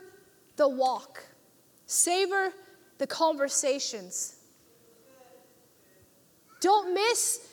the 0.57 0.67
walk, 0.67 1.27
savor 1.91 2.53
the 2.99 3.07
conversations. 3.07 4.37
Don't 6.61 6.95
miss 6.95 7.47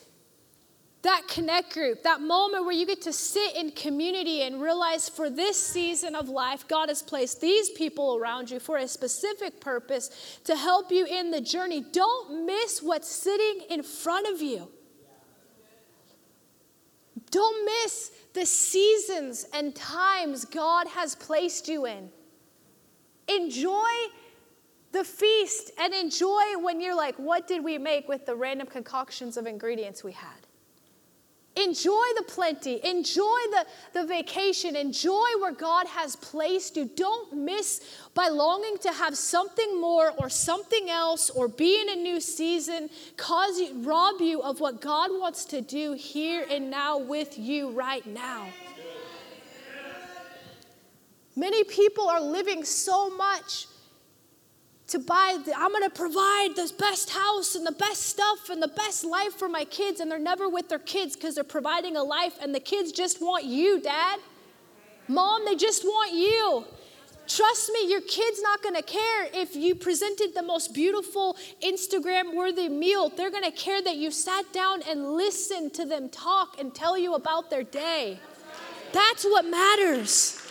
that 1.03 1.23
connect 1.29 1.73
group, 1.73 2.03
that 2.03 2.21
moment 2.21 2.65
where 2.65 2.73
you 2.73 2.85
get 2.85 3.01
to 3.03 3.13
sit 3.13 3.55
in 3.55 3.71
community 3.71 4.41
and 4.41 4.61
realize 4.61 5.07
for 5.07 5.29
this 5.29 5.57
season 5.57 6.15
of 6.15 6.27
life, 6.27 6.67
God 6.67 6.89
has 6.89 7.01
placed 7.01 7.39
these 7.39 7.69
people 7.69 8.17
around 8.17 8.51
you 8.51 8.59
for 8.59 8.77
a 8.77 8.87
specific 8.87 9.61
purpose 9.61 10.39
to 10.43 10.55
help 10.55 10.91
you 10.91 11.05
in 11.05 11.31
the 11.31 11.39
journey. 11.39 11.85
Don't 11.93 12.45
miss 12.45 12.81
what's 12.81 13.09
sitting 13.09 13.65
in 13.69 13.83
front 13.83 14.27
of 14.27 14.41
you. 14.41 14.67
Don't 17.31 17.65
miss 17.65 18.11
the 18.33 18.45
seasons 18.45 19.45
and 19.53 19.73
times 19.75 20.45
God 20.45 20.87
has 20.87 21.15
placed 21.15 21.67
you 21.67 21.85
in. 21.85 22.09
Enjoy 23.27 23.89
the 24.91 25.03
feast 25.03 25.71
and 25.79 25.93
enjoy 25.93 26.57
when 26.61 26.79
you're 26.81 26.95
like, 26.95 27.15
what 27.17 27.47
did 27.47 27.63
we 27.63 27.77
make 27.77 28.07
with 28.07 28.25
the 28.25 28.35
random 28.35 28.67
concoctions 28.67 29.37
of 29.37 29.45
ingredients 29.45 30.03
we 30.03 30.13
had? 30.13 30.47
Enjoy 31.57 32.05
the 32.15 32.23
plenty. 32.23 32.85
Enjoy 32.85 33.39
the, 33.51 33.65
the 33.93 34.05
vacation. 34.05 34.75
Enjoy 34.75 35.27
where 35.39 35.51
God 35.51 35.87
has 35.87 36.15
placed 36.15 36.77
you. 36.77 36.85
Don't 36.95 37.33
miss 37.33 37.81
by 38.13 38.27
longing 38.27 38.77
to 38.79 38.91
have 38.91 39.17
something 39.17 39.81
more 39.81 40.13
or 40.19 40.29
something 40.29 40.89
else 40.89 41.31
or 41.31 41.47
be 41.47 41.81
in 41.81 41.89
a 41.89 41.95
new 41.95 42.21
season, 42.21 42.89
cause 43.17 43.59
you, 43.59 43.81
rob 43.81 44.21
you 44.21 44.41
of 44.43 44.59
what 44.59 44.81
God 44.81 45.09
wants 45.11 45.45
to 45.45 45.61
do 45.61 45.93
here 45.93 46.45
and 46.49 46.69
now 46.69 46.99
with 46.99 47.39
you 47.39 47.71
right 47.71 48.05
now. 48.05 48.47
Many 51.35 51.63
people 51.63 52.07
are 52.07 52.21
living 52.21 52.63
so 52.63 53.09
much 53.09 53.67
to 54.87 54.99
buy, 54.99 55.37
the, 55.43 55.57
I'm 55.57 55.71
gonna 55.73 55.89
provide 55.89 56.55
the 56.55 56.71
best 56.79 57.09
house 57.09 57.55
and 57.55 57.65
the 57.65 57.73
best 57.73 58.03
stuff 58.03 58.49
and 58.49 58.63
the 58.63 58.69
best 58.69 59.03
life 59.03 59.33
for 59.33 59.49
my 59.49 59.65
kids, 59.65 59.99
and 59.99 60.09
they're 60.09 60.17
never 60.17 60.47
with 60.47 60.69
their 60.69 60.79
kids 60.79 61.15
because 61.15 61.35
they're 61.35 61.43
providing 61.43 61.97
a 61.97 62.03
life, 62.03 62.37
and 62.41 62.55
the 62.55 62.59
kids 62.59 62.91
just 62.91 63.21
want 63.21 63.43
you, 63.43 63.81
dad. 63.81 64.19
Mom, 65.09 65.43
they 65.45 65.55
just 65.55 65.83
want 65.83 66.13
you. 66.13 66.65
Trust 67.27 67.69
me, 67.73 67.89
your 67.89 67.99
kid's 67.99 68.41
not 68.41 68.63
gonna 68.63 68.81
care 68.81 69.27
if 69.33 69.53
you 69.53 69.75
presented 69.75 70.33
the 70.33 70.41
most 70.41 70.73
beautiful 70.73 71.35
Instagram 71.61 72.33
worthy 72.33 72.69
meal. 72.69 73.09
They're 73.09 73.31
gonna 73.31 73.51
care 73.51 73.81
that 73.81 73.97
you 73.97 74.11
sat 74.11 74.53
down 74.53 74.81
and 74.83 75.15
listened 75.15 75.73
to 75.73 75.85
them 75.85 76.07
talk 76.07 76.59
and 76.59 76.73
tell 76.73 76.97
you 76.97 77.15
about 77.15 77.49
their 77.49 77.63
day. 77.63 78.19
That's 78.93 79.25
what 79.25 79.45
matters. 79.45 80.41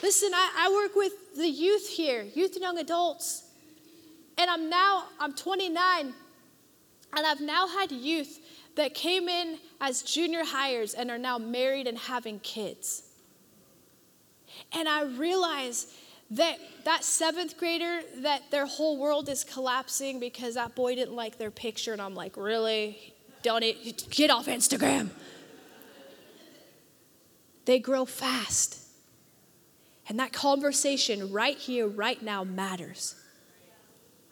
Listen, 0.00 0.32
I, 0.34 0.66
I 0.66 0.72
work 0.72 0.94
with 0.94 1.12
the 1.36 1.48
youth 1.48 1.88
here, 1.88 2.22
youth 2.34 2.54
and 2.54 2.62
young 2.62 2.78
adults. 2.78 3.44
And 4.38 4.50
I'm 4.50 4.70
now, 4.70 5.04
I'm 5.20 5.34
29, 5.34 6.14
and 7.16 7.26
I've 7.26 7.40
now 7.40 7.68
had 7.68 7.92
youth 7.92 8.38
that 8.76 8.94
came 8.94 9.28
in 9.28 9.58
as 9.80 10.02
junior 10.02 10.44
hires 10.44 10.94
and 10.94 11.10
are 11.10 11.18
now 11.18 11.38
married 11.38 11.86
and 11.86 11.98
having 11.98 12.40
kids. 12.40 13.02
And 14.72 14.88
I 14.88 15.04
realize 15.04 15.86
that 16.30 16.58
that 16.84 17.04
seventh 17.04 17.58
grader, 17.58 18.00
that 18.16 18.50
their 18.50 18.66
whole 18.66 18.98
world 18.98 19.28
is 19.28 19.44
collapsing 19.44 20.18
because 20.18 20.54
that 20.54 20.74
boy 20.74 20.94
didn't 20.94 21.14
like 21.14 21.36
their 21.38 21.50
picture. 21.50 21.92
And 21.92 22.00
I'm 22.00 22.14
like, 22.14 22.36
really? 22.36 23.12
Don't 23.42 23.62
it? 23.62 24.08
Get 24.10 24.30
off 24.30 24.46
Instagram. 24.46 25.10
They 27.64 27.78
grow 27.78 28.04
fast. 28.04 28.81
And 30.12 30.20
that 30.20 30.34
conversation 30.34 31.32
right 31.32 31.56
here, 31.56 31.88
right 31.88 32.20
now 32.20 32.44
matters. 32.44 33.14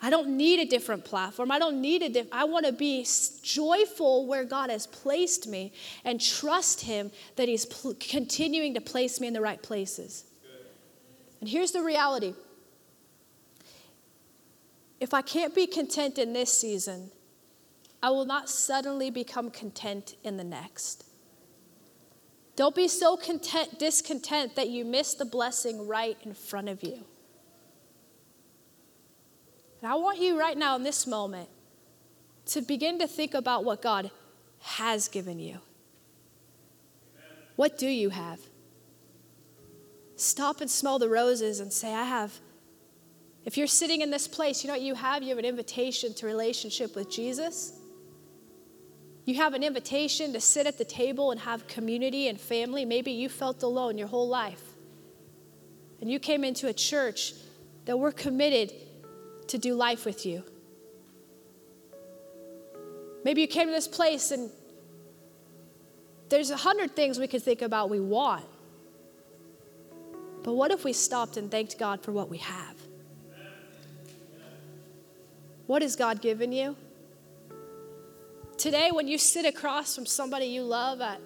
I 0.02 0.10
don't 0.10 0.36
need 0.36 0.60
a 0.60 0.66
different 0.66 1.06
platform. 1.06 1.50
I 1.50 1.58
don't 1.58 1.80
need 1.80 2.02
a 2.02 2.10
diff- 2.10 2.28
I 2.30 2.44
want 2.44 2.66
to 2.66 2.72
be 2.72 3.06
joyful 3.42 4.26
where 4.26 4.44
God 4.44 4.68
has 4.68 4.86
placed 4.86 5.48
me 5.48 5.72
and 6.04 6.20
trust 6.20 6.82
him 6.82 7.10
that 7.36 7.48
he's 7.48 7.64
pl- 7.64 7.94
continuing 7.98 8.74
to 8.74 8.82
place 8.82 9.22
me 9.22 9.28
in 9.28 9.32
the 9.32 9.40
right 9.40 9.62
places. 9.62 10.24
And 11.40 11.48
here's 11.48 11.72
the 11.72 11.82
reality. 11.82 12.34
If 15.00 15.14
I 15.14 15.22
can't 15.22 15.54
be 15.54 15.66
content 15.66 16.18
in 16.18 16.34
this 16.34 16.52
season, 16.52 17.10
I 18.02 18.10
will 18.10 18.26
not 18.26 18.50
suddenly 18.50 19.10
become 19.10 19.50
content 19.50 20.16
in 20.24 20.36
the 20.36 20.44
next. 20.44 21.06
Don't 22.56 22.74
be 22.74 22.88
so 22.88 23.16
content, 23.16 23.78
discontent 23.78 24.56
that 24.56 24.68
you 24.68 24.84
miss 24.84 25.14
the 25.14 25.24
blessing 25.24 25.86
right 25.86 26.16
in 26.24 26.34
front 26.34 26.68
of 26.68 26.82
you. 26.82 27.04
And 29.82 29.90
I 29.90 29.94
want 29.94 30.20
you 30.20 30.38
right 30.38 30.58
now 30.58 30.76
in 30.76 30.82
this 30.82 31.06
moment 31.06 31.48
to 32.46 32.60
begin 32.60 32.98
to 32.98 33.06
think 33.06 33.34
about 33.34 33.64
what 33.64 33.80
God 33.80 34.10
has 34.60 35.08
given 35.08 35.38
you. 35.38 35.58
What 37.56 37.78
do 37.78 37.88
you 37.88 38.10
have? 38.10 38.40
stop 40.20 40.60
and 40.60 40.70
smell 40.70 40.98
the 40.98 41.08
roses 41.08 41.60
and 41.60 41.72
say, 41.72 41.94
I 41.94 42.04
have. 42.04 42.38
If 43.44 43.56
you're 43.56 43.66
sitting 43.66 44.02
in 44.02 44.10
this 44.10 44.28
place, 44.28 44.62
you 44.62 44.68
know 44.68 44.74
what 44.74 44.82
you 44.82 44.94
have? 44.94 45.22
You 45.22 45.30
have 45.30 45.38
an 45.38 45.44
invitation 45.44 46.12
to 46.14 46.26
relationship 46.26 46.94
with 46.94 47.10
Jesus. 47.10 47.72
You 49.30 49.36
have 49.36 49.54
an 49.54 49.62
invitation 49.62 50.32
to 50.32 50.40
sit 50.40 50.66
at 50.66 50.76
the 50.76 50.84
table 50.84 51.30
and 51.30 51.38
have 51.38 51.68
community 51.68 52.26
and 52.26 52.38
family. 52.40 52.84
Maybe 52.84 53.12
you 53.12 53.28
felt 53.28 53.62
alone 53.62 53.96
your 53.96 54.08
whole 54.08 54.26
life. 54.26 54.60
And 56.00 56.10
you 56.10 56.18
came 56.18 56.42
into 56.42 56.66
a 56.66 56.72
church 56.72 57.34
that 57.84 57.96
we're 57.96 58.10
committed 58.10 58.72
to 59.46 59.56
do 59.56 59.74
life 59.74 60.04
with 60.04 60.26
you. 60.26 60.42
Maybe 63.24 63.40
you 63.40 63.46
came 63.46 63.68
to 63.68 63.72
this 63.72 63.86
place 63.86 64.32
and 64.32 64.50
there's 66.28 66.50
a 66.50 66.56
hundred 66.56 66.96
things 66.96 67.20
we 67.20 67.28
could 67.28 67.44
think 67.44 67.62
about 67.62 67.88
we 67.88 68.00
want. 68.00 68.46
But 70.42 70.54
what 70.54 70.72
if 70.72 70.82
we 70.82 70.92
stopped 70.92 71.36
and 71.36 71.48
thanked 71.48 71.78
God 71.78 72.02
for 72.02 72.10
what 72.10 72.28
we 72.28 72.38
have? 72.38 72.74
What 75.68 75.82
has 75.82 75.94
God 75.94 76.20
given 76.20 76.50
you? 76.50 76.74
Today, 78.60 78.90
when 78.92 79.08
you 79.08 79.16
sit 79.16 79.46
across 79.46 79.94
from 79.94 80.04
somebody 80.04 80.44
you 80.44 80.62
love, 80.62 81.00
at, 81.00 81.18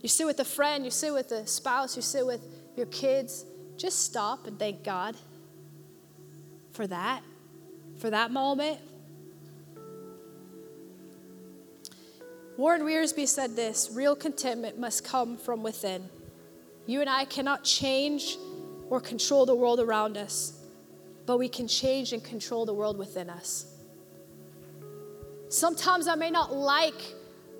you 0.00 0.08
sit 0.08 0.24
with 0.24 0.38
a 0.38 0.44
friend, 0.44 0.84
you 0.84 0.92
sit 0.92 1.12
with 1.12 1.32
a 1.32 1.44
spouse, 1.44 1.96
you 1.96 2.02
sit 2.02 2.24
with 2.24 2.40
your 2.76 2.86
kids, 2.86 3.44
just 3.76 4.04
stop 4.04 4.46
and 4.46 4.56
thank 4.56 4.84
God 4.84 5.16
for 6.70 6.86
that, 6.86 7.24
for 7.98 8.10
that 8.10 8.30
moment. 8.30 8.78
Warren 12.56 12.82
Wiersbe 12.82 13.26
said 13.26 13.56
this 13.56 13.90
real 13.92 14.14
contentment 14.14 14.78
must 14.78 15.04
come 15.04 15.36
from 15.36 15.64
within. 15.64 16.08
You 16.86 17.00
and 17.00 17.10
I 17.10 17.24
cannot 17.24 17.64
change 17.64 18.36
or 18.88 19.00
control 19.00 19.46
the 19.46 19.56
world 19.56 19.80
around 19.80 20.16
us, 20.16 20.64
but 21.26 21.40
we 21.40 21.48
can 21.48 21.66
change 21.66 22.12
and 22.12 22.22
control 22.22 22.66
the 22.66 22.74
world 22.74 22.98
within 22.98 23.28
us. 23.28 23.73
Sometimes 25.48 26.08
I 26.08 26.14
may 26.14 26.30
not 26.30 26.54
like 26.54 26.94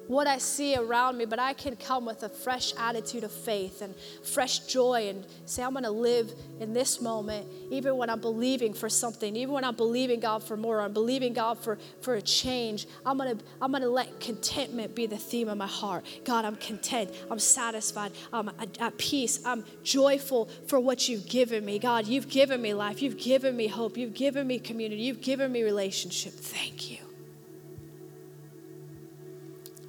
what 0.06 0.26
I 0.26 0.38
see 0.38 0.76
around 0.76 1.16
me, 1.16 1.24
but 1.24 1.38
I 1.38 1.52
can 1.54 1.76
come 1.76 2.04
with 2.04 2.22
a 2.22 2.28
fresh 2.28 2.74
attitude 2.76 3.24
of 3.24 3.32
faith 3.32 3.80
and 3.80 3.94
fresh 4.22 4.60
joy 4.60 5.08
and 5.08 5.24
say, 5.46 5.62
I'm 5.62 5.72
going 5.72 5.84
to 5.84 5.90
live 5.90 6.32
in 6.60 6.72
this 6.72 7.00
moment, 7.00 7.46
even 7.70 7.96
when 7.96 8.10
I'm 8.10 8.20
believing 8.20 8.74
for 8.74 8.88
something, 8.88 9.34
even 9.36 9.54
when 9.54 9.64
I'm 9.64 9.76
believing 9.76 10.20
God 10.20 10.42
for 10.42 10.56
more, 10.56 10.80
I'm 10.80 10.92
believing 10.92 11.32
God 11.32 11.58
for, 11.58 11.78
for 12.02 12.14
a 12.14 12.22
change. 12.22 12.86
I'm 13.04 13.16
going 13.16 13.38
to 13.38 13.44
I'm 13.60 13.74
to 13.74 13.88
let 13.88 14.20
contentment 14.20 14.94
be 14.94 15.06
the 15.06 15.16
theme 15.16 15.48
of 15.48 15.58
my 15.58 15.66
heart. 15.66 16.04
God, 16.24 16.44
I'm 16.44 16.56
content. 16.56 17.10
I'm 17.30 17.40
satisfied. 17.40 18.12
I'm 18.32 18.48
at, 18.60 18.80
at 18.80 18.98
peace. 18.98 19.40
I'm 19.44 19.64
joyful 19.82 20.48
for 20.68 20.78
what 20.78 21.08
you've 21.08 21.28
given 21.28 21.64
me. 21.64 21.78
God, 21.78 22.06
you've 22.06 22.28
given 22.28 22.62
me 22.62 22.72
life. 22.72 23.02
You've 23.02 23.16
given 23.16 23.56
me 23.56 23.66
hope. 23.66 23.96
You've 23.96 24.14
given 24.14 24.46
me 24.46 24.58
community. 24.60 25.02
You've 25.02 25.20
given 25.20 25.50
me 25.50 25.62
relationship. 25.64 26.34
Thank 26.34 26.90
you. 26.90 27.03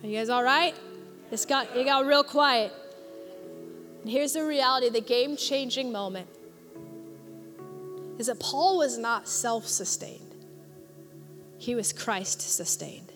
Are 0.05 0.07
you 0.07 0.19
guys 0.19 0.29
all 0.29 0.43
right? 0.43 0.75
It's 1.31 1.47
got, 1.47 1.75
it 1.75 1.83
got 1.85 2.05
real 2.05 2.23
quiet. 2.23 2.71
And 4.03 4.11
here's 4.11 4.33
the 4.33 4.45
reality 4.45 4.87
the 4.89 5.01
game 5.01 5.35
changing 5.35 5.91
moment 5.91 6.27
is 8.19 8.27
that 8.27 8.39
Paul 8.39 8.77
was 8.77 8.99
not 8.99 9.27
self 9.27 9.65
sustained, 9.65 10.35
he 11.57 11.73
was 11.73 11.91
Christ 11.91 12.39
sustained. 12.39 13.13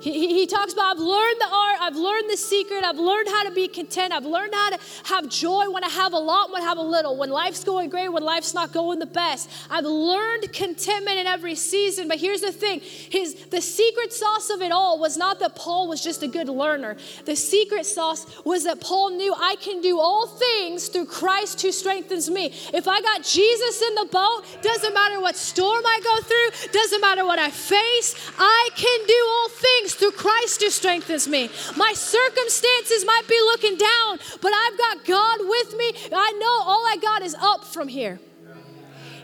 He, 0.00 0.34
he, 0.34 0.46
talks 0.46 0.72
about, 0.72 0.96
I've 0.96 1.02
learned 1.02 1.40
the 1.40 1.48
art, 1.52 1.76
I've 1.80 1.96
learned 1.96 2.30
the 2.30 2.36
secret, 2.36 2.84
I've 2.84 2.98
learned 2.98 3.28
how 3.28 3.42
to 3.44 3.50
be 3.50 3.66
content, 3.66 4.12
I've 4.12 4.24
learned 4.24 4.54
how 4.54 4.70
to 4.70 4.78
have 5.04 5.28
joy 5.28 5.68
when 5.70 5.82
I 5.82 5.88
have 5.88 6.12
a 6.12 6.18
lot, 6.18 6.52
when 6.52 6.62
I 6.62 6.64
have 6.66 6.78
a 6.78 6.82
little, 6.82 7.16
when 7.16 7.30
life's 7.30 7.64
going 7.64 7.90
great, 7.90 8.08
when 8.08 8.22
life's 8.22 8.54
not 8.54 8.72
going 8.72 9.00
the 9.00 9.06
best. 9.06 9.50
I've 9.68 9.84
learned 9.84 10.52
contentment 10.52 11.18
in 11.18 11.26
every 11.26 11.56
season. 11.56 12.06
But 12.06 12.18
here's 12.18 12.42
the 12.42 12.52
thing 12.52 12.80
his, 12.80 13.34
the 13.46 13.60
secret 13.60 14.12
sauce 14.12 14.50
of 14.50 14.62
it 14.62 14.70
all 14.70 15.00
was 15.00 15.16
not 15.16 15.40
that 15.40 15.56
Paul 15.56 15.88
was 15.88 16.02
just 16.02 16.22
a 16.22 16.28
good 16.28 16.48
learner. 16.48 16.96
The 17.24 17.34
secret 17.34 17.84
sauce 17.84 18.24
was 18.44 18.64
that 18.64 18.80
Paul 18.80 19.10
knew 19.10 19.34
I 19.36 19.56
can 19.60 19.80
do 19.80 19.98
all 19.98 20.28
things 20.28 20.88
through 20.88 21.06
Christ 21.06 21.60
who 21.60 21.72
strengthens 21.72 22.30
me. 22.30 22.52
If 22.72 22.86
I 22.86 23.00
got 23.00 23.24
Jesus 23.24 23.82
in 23.82 23.94
the 23.96 24.08
boat, 24.12 24.44
doesn't 24.62 24.94
matter 24.94 25.20
what 25.20 25.34
storm 25.34 25.82
I 25.84 26.00
go 26.04 26.20
through, 26.22 26.70
doesn't 26.70 27.00
matter 27.00 27.24
what 27.24 27.40
I 27.40 27.50
face, 27.50 28.14
I 28.38 28.68
can 28.76 29.06
do 29.06 29.26
all 29.28 29.48
things 29.48 29.87
through 29.94 30.12
Christ 30.12 30.62
who 30.62 30.70
strengthens 30.70 31.28
me. 31.28 31.50
My 31.76 31.92
circumstances 31.94 33.04
might 33.04 33.26
be 33.28 33.38
looking 33.40 33.76
down, 33.76 34.18
but 34.40 34.52
I've 34.54 34.78
got 34.78 35.04
God 35.04 35.38
with 35.40 35.76
me. 35.76 35.92
I 36.12 36.32
know 36.32 36.70
all 36.70 36.84
I 36.86 36.96
got 37.00 37.22
is 37.22 37.34
up 37.40 37.64
from 37.64 37.88
here. 37.88 38.20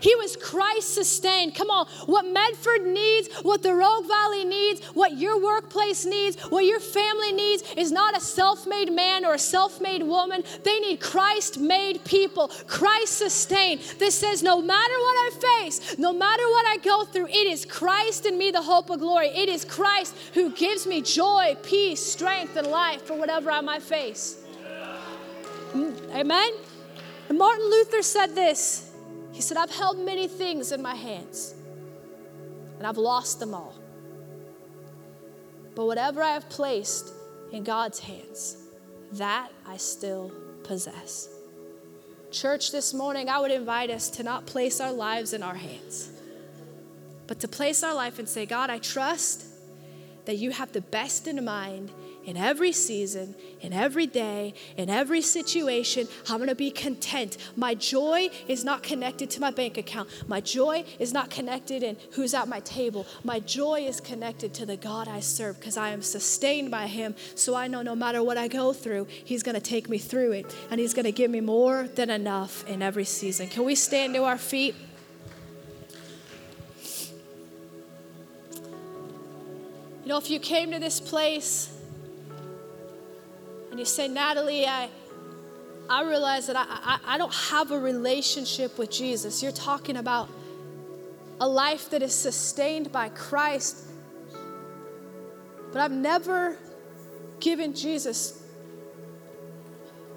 He 0.04 0.14
was 0.16 0.36
Christ 0.36 0.92
sustained. 0.92 1.54
Come 1.54 1.70
on, 1.70 1.86
what 2.04 2.26
Medford 2.26 2.86
needs, 2.86 3.34
what 3.36 3.62
the 3.62 3.74
Rogue 3.74 4.06
Valley 4.06 4.44
needs, 4.44 4.84
what 4.88 5.16
your 5.16 5.42
workplace 5.42 6.04
needs, 6.04 6.38
what 6.50 6.66
your 6.66 6.78
family 6.78 7.32
needs 7.32 7.62
is 7.78 7.90
not 7.90 8.14
a 8.14 8.20
self 8.20 8.66
made 8.66 8.92
man 8.92 9.24
or 9.24 9.32
a 9.32 9.38
self 9.38 9.80
made 9.80 10.02
woman. 10.02 10.44
They 10.62 10.78
need 10.78 11.00
Christ 11.00 11.58
made 11.58 12.04
people, 12.04 12.48
Christ 12.66 13.16
sustained. 13.16 13.80
This 13.98 14.14
says, 14.14 14.42
no 14.42 14.60
matter 14.60 14.92
what 14.92 15.16
I 15.16 15.62
face, 15.62 15.96
no 15.96 16.12
matter 16.12 16.42
what 16.50 16.66
I 16.66 16.76
go 16.84 17.04
through, 17.06 17.28
it 17.28 17.46
is 17.46 17.64
Christ 17.64 18.26
in 18.26 18.36
me, 18.36 18.50
the 18.50 18.60
hope 18.60 18.90
of 18.90 19.00
glory. 19.00 19.28
It 19.28 19.48
is 19.48 19.64
Christ 19.64 20.14
who 20.34 20.50
gives 20.50 20.86
me 20.86 21.00
joy, 21.00 21.56
peace, 21.62 22.04
strength, 22.04 22.56
and 22.56 22.66
life 22.66 23.06
for 23.06 23.14
whatever 23.14 23.50
I 23.50 23.62
might 23.62 23.82
face. 23.82 24.42
Mm, 25.72 26.14
amen? 26.14 26.52
And 27.30 27.38
Martin 27.38 27.64
Luther 27.70 28.02
said 28.02 28.34
this 28.34 28.90
he 29.34 29.40
said, 29.42 29.56
I've 29.56 29.74
held 29.74 29.98
many 29.98 30.28
things 30.28 30.70
in 30.70 30.80
my 30.80 30.94
hands, 30.94 31.56
and 32.78 32.86
I've 32.86 32.96
lost 32.96 33.40
them 33.40 33.52
all. 33.52 33.74
But 35.74 35.86
whatever 35.86 36.22
I 36.22 36.34
have 36.34 36.48
placed 36.48 37.12
in 37.50 37.64
God's 37.64 37.98
hands, 37.98 38.56
that 39.14 39.50
I 39.66 39.76
still 39.76 40.30
possess. 40.62 41.28
Church, 42.30 42.70
this 42.70 42.94
morning, 42.94 43.28
I 43.28 43.40
would 43.40 43.50
invite 43.50 43.90
us 43.90 44.08
to 44.10 44.22
not 44.22 44.46
place 44.46 44.80
our 44.80 44.92
lives 44.92 45.32
in 45.32 45.42
our 45.42 45.56
hands, 45.56 46.12
but 47.26 47.40
to 47.40 47.48
place 47.48 47.82
our 47.82 47.94
life 47.94 48.20
and 48.20 48.28
say, 48.28 48.46
God, 48.46 48.70
I 48.70 48.78
trust 48.78 49.46
that 50.26 50.36
you 50.36 50.52
have 50.52 50.70
the 50.70 50.80
best 50.80 51.26
in 51.26 51.44
mind 51.44 51.90
in 52.24 52.37
every 52.37 52.72
season, 52.72 53.34
in 53.60 53.72
every 53.72 54.06
day, 54.06 54.54
in 54.76 54.90
every 54.90 55.20
situation. 55.20 56.08
I'm 56.28 56.38
to 56.48 56.54
be 56.54 56.70
content. 56.70 57.37
My 57.56 57.74
joy 57.74 58.30
is 58.48 58.64
not 58.64 58.82
connected 58.82 59.30
to 59.30 59.40
my 59.40 59.50
bank 59.50 59.78
account. 59.78 60.08
My 60.26 60.40
joy 60.40 60.84
is 60.98 61.12
not 61.12 61.30
connected 61.30 61.82
in 61.82 61.96
who's 62.12 62.34
at 62.34 62.48
my 62.48 62.60
table. 62.60 63.06
My 63.22 63.40
joy 63.40 63.80
is 63.82 64.00
connected 64.00 64.54
to 64.54 64.66
the 64.66 64.76
God 64.76 65.08
I 65.08 65.20
serve 65.20 65.58
because 65.58 65.76
I 65.76 65.90
am 65.90 66.02
sustained 66.02 66.70
by 66.70 66.87
Him. 66.87 67.14
So 67.34 67.54
I 67.54 67.68
know 67.68 67.82
no 67.82 67.94
matter 67.94 68.22
what 68.22 68.38
I 68.38 68.48
go 68.48 68.72
through, 68.72 69.06
He's 69.24 69.42
to 69.54 69.60
take 69.60 69.88
me 69.88 69.98
through 69.98 70.32
it 70.32 70.54
and 70.70 70.80
He's 70.80 70.94
to 71.04 71.12
give 71.12 71.30
me 71.30 71.40
more 71.40 71.88
than 71.94 72.10
enough 72.10 72.66
in 72.68 72.82
every 72.82 73.04
season. 73.04 73.48
Can 73.48 73.64
we 73.64 73.74
stand 73.74 74.14
to 74.14 74.24
our 74.24 74.38
feet? 74.38 74.74
You 80.02 80.10
know, 80.10 80.18
if 80.18 80.28
you 80.28 80.38
came 80.38 80.70
to 80.72 80.78
this 80.78 81.00
place 81.00 81.73
and 83.74 83.80
you 83.80 83.84
say, 83.84 84.06
Natalie, 84.06 84.68
I, 84.68 84.88
I 85.90 86.04
realize 86.04 86.46
that 86.46 86.54
I, 86.54 86.64
I, 86.68 87.14
I 87.14 87.18
don't 87.18 87.34
have 87.34 87.72
a 87.72 87.76
relationship 87.80 88.78
with 88.78 88.88
Jesus. 88.88 89.42
You're 89.42 89.50
talking 89.50 89.96
about 89.96 90.28
a 91.40 91.48
life 91.48 91.90
that 91.90 92.00
is 92.00 92.14
sustained 92.14 92.92
by 92.92 93.08
Christ. 93.08 93.78
But 95.72 95.80
I've 95.80 95.90
never 95.90 96.56
given 97.40 97.74
Jesus 97.74 98.44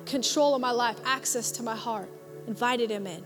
control 0.05 0.53
of 0.53 0.61
my 0.61 0.69
life, 0.69 0.99
access 1.03 1.49
to 1.53 1.63
my 1.63 1.75
heart, 1.75 2.11
invited 2.45 2.91
him 2.91 3.07
in. 3.07 3.25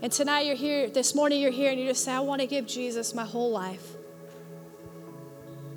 And 0.00 0.10
tonight 0.10 0.46
you're 0.46 0.56
here, 0.56 0.88
this 0.88 1.14
morning 1.14 1.42
you're 1.42 1.50
here, 1.50 1.70
and 1.70 1.78
you 1.78 1.86
just 1.86 2.02
say, 2.02 2.12
I 2.12 2.20
want 2.20 2.40
to 2.40 2.46
give 2.46 2.66
Jesus 2.66 3.12
my 3.12 3.26
whole 3.26 3.50
life. 3.50 3.86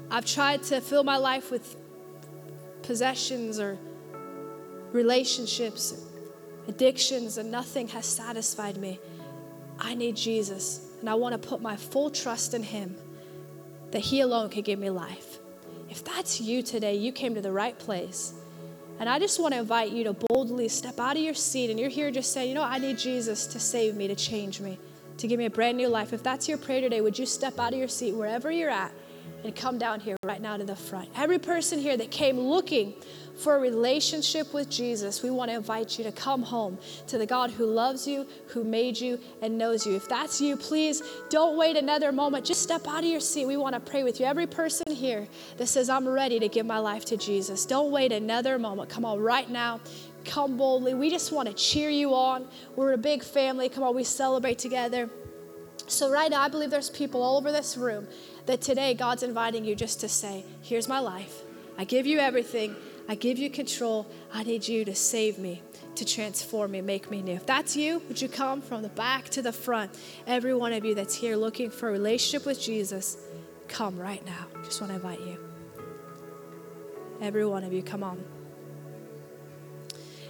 I've 0.10 0.26
tried 0.26 0.64
to 0.64 0.80
fill 0.80 1.04
my 1.04 1.18
life 1.18 1.52
with 1.52 1.76
possessions 2.84 3.60
or 3.60 3.78
relationships, 4.92 6.06
addictions, 6.68 7.38
and 7.38 7.52
nothing 7.52 7.88
has 7.90 8.06
satisfied 8.06 8.78
me. 8.78 9.00
I 9.80 9.96
need 9.96 10.16
Jesus, 10.16 10.88
and 11.00 11.10
I 11.10 11.16
want 11.16 11.42
to 11.42 11.48
put 11.48 11.62
my 11.62 11.76
full 11.76 12.10
trust 12.10 12.54
in 12.54 12.64
Him 12.64 12.96
that 13.92 14.00
He 14.00 14.22
alone 14.22 14.50
can 14.50 14.62
give 14.62 14.80
me 14.80 14.90
life. 14.90 15.40
If 15.90 16.04
that's 16.04 16.40
you 16.40 16.64
today, 16.64 16.96
you 16.96 17.12
came 17.12 17.36
to 17.36 17.42
the 17.42 17.52
right 17.52 17.78
place. 17.78 18.34
And 19.00 19.10
I 19.10 19.20
just 19.20 19.40
want 19.40 19.54
to 19.54 19.60
invite 19.60 19.92
you 19.92 20.04
to 20.06 20.14
boldly 20.14 20.70
step 20.70 21.00
out 21.00 21.18
of 21.18 21.24
your 21.24 21.34
seat 21.34 21.70
and 21.70 21.80
you're 21.80 21.90
here 21.90 22.12
just 22.12 22.32
saying, 22.32 22.50
you 22.50 22.56
know, 22.56 22.64
I 22.64 22.78
need 22.78 22.98
Jesus 22.98 23.48
to 23.48 23.60
save 23.60 23.96
me, 23.96 24.08
to 24.08 24.16
change 24.16 24.62
me, 24.62 24.78
to 25.18 25.28
give 25.28 25.40
me 25.40 25.46
a 25.46 25.50
brand 25.50 25.78
new 25.78 25.88
life. 25.88 26.14
If 26.14 26.24
that's 26.24 26.48
your 26.48 26.58
prayer 26.58 26.82
today, 26.82 27.02
would 27.02 27.18
you 27.18 27.26
step 27.26 27.60
out 27.60 27.74
of 27.74 27.80
your 27.80 27.88
seat 27.88 28.14
wherever 28.14 28.52
you're 28.52 28.70
at 28.70 28.92
and 29.44 29.56
come 29.56 29.78
down 29.78 30.00
here 30.00 30.16
right 30.24 30.42
now 30.42 30.58
to 30.58 30.64
the 30.64 30.76
front. 30.76 31.10
Every 31.16 31.40
person 31.40 31.80
here 31.80 31.98
that 31.98 32.12
came 32.12 32.40
looking 32.40 32.94
for 33.36 33.56
a 33.56 33.60
relationship 33.60 34.54
with 34.54 34.70
Jesus, 34.70 35.24
we 35.24 35.32
want 35.32 35.50
to 35.50 35.56
invite 35.56 35.98
you 35.98 36.04
to 36.04 36.12
come 36.12 36.44
home 36.44 36.78
to 37.08 37.18
the 37.18 37.26
God 37.26 37.52
who 37.52 37.66
loves 37.66 38.08
you, 38.08 38.28
who 38.48 38.64
made 38.64 39.00
you, 39.00 39.20
and 39.42 39.58
knows 39.58 39.86
you. 39.86 39.96
If 39.96 40.08
that's 40.08 40.40
you, 40.40 40.56
please 40.56 41.02
don't 41.30 41.58
wait 41.58 41.76
another 41.76 42.12
moment. 42.12 42.46
Just 42.46 42.62
step 42.62 42.88
out 42.88 43.00
of 43.00 43.06
your 43.06 43.20
seat. 43.20 43.46
We 43.46 43.58
want 43.58 43.74
to 43.74 43.80
pray 43.80 44.04
with 44.04 44.20
you. 44.20 44.26
Every 44.26 44.48
person 44.48 44.94
here 44.94 45.28
that 45.58 45.68
says, 45.68 45.90
I'm 45.90 46.08
ready 46.08 46.40
to 46.40 46.48
give 46.48 46.66
my 46.66 46.80
life 46.80 47.06
to 47.06 47.18
Jesus, 47.18 47.66
don't 47.66 47.92
wait 47.92 48.12
another 48.12 48.60
moment. 48.60 48.90
Come 48.90 49.06
on, 49.06 49.20
right 49.20 49.50
now. 49.50 49.80
Come 50.26 50.56
boldly. 50.56 50.94
We 50.94 51.10
just 51.10 51.34
want 51.34 51.50
to 51.50 51.54
cheer 51.54 51.90
you 51.90 52.14
on. 52.14 52.48
We're 52.78 52.94
a 52.94 52.98
big 52.98 53.24
family. 53.24 53.68
Come 53.68 53.84
on, 53.84 53.94
we 53.94 54.06
celebrate 54.06 54.58
together. 54.58 55.10
So, 55.88 56.10
right 56.10 56.32
now, 56.32 56.42
I 56.42 56.48
believe 56.48 56.70
there's 56.70 56.90
people 56.90 57.22
all 57.22 57.38
over 57.38 57.52
this 57.52 57.76
room 57.76 58.08
that 58.46 58.62
today 58.62 58.94
God's 58.94 59.24
inviting 59.24 59.66
you 59.66 59.76
just 59.76 60.00
to 60.02 60.10
say, 60.10 60.46
Here's 60.62 60.88
my 60.88 61.00
life. 61.00 61.42
I 61.78 61.86
give 61.86 62.06
you 62.06 62.20
everything. 62.20 62.76
I 63.08 63.16
give 63.16 63.38
you 63.38 63.50
control. 63.50 64.08
I 64.32 64.44
need 64.44 64.68
you 64.68 64.86
to 64.86 64.96
save 64.96 65.38
me, 65.38 65.62
to 65.96 66.06
transform 66.06 66.72
me, 66.72 66.82
make 66.82 67.12
me 67.12 67.22
new. 67.22 67.34
If 67.34 67.46
that's 67.46 67.76
you, 67.76 68.02
would 68.08 68.22
you 68.22 68.30
come 68.30 68.62
from 68.62 68.82
the 68.82 68.90
back 68.90 69.30
to 69.30 69.42
the 69.42 69.52
front? 69.52 69.92
Every 70.26 70.54
one 70.54 70.72
of 70.74 70.86
you 70.86 70.96
that's 70.96 71.16
here 71.16 71.36
looking 71.36 71.70
for 71.70 71.90
a 71.90 71.92
relationship 71.92 72.46
with 72.46 72.62
Jesus, 72.62 73.18
come 73.68 73.98
right 73.98 74.26
now. 74.26 74.46
Just 74.64 74.80
want 74.80 74.92
to 74.92 74.96
invite 74.96 75.20
you. 75.22 75.38
Every 77.22 77.46
one 77.46 77.64
of 77.64 77.74
you, 77.74 77.84
come 77.84 78.04
on. 78.04 78.24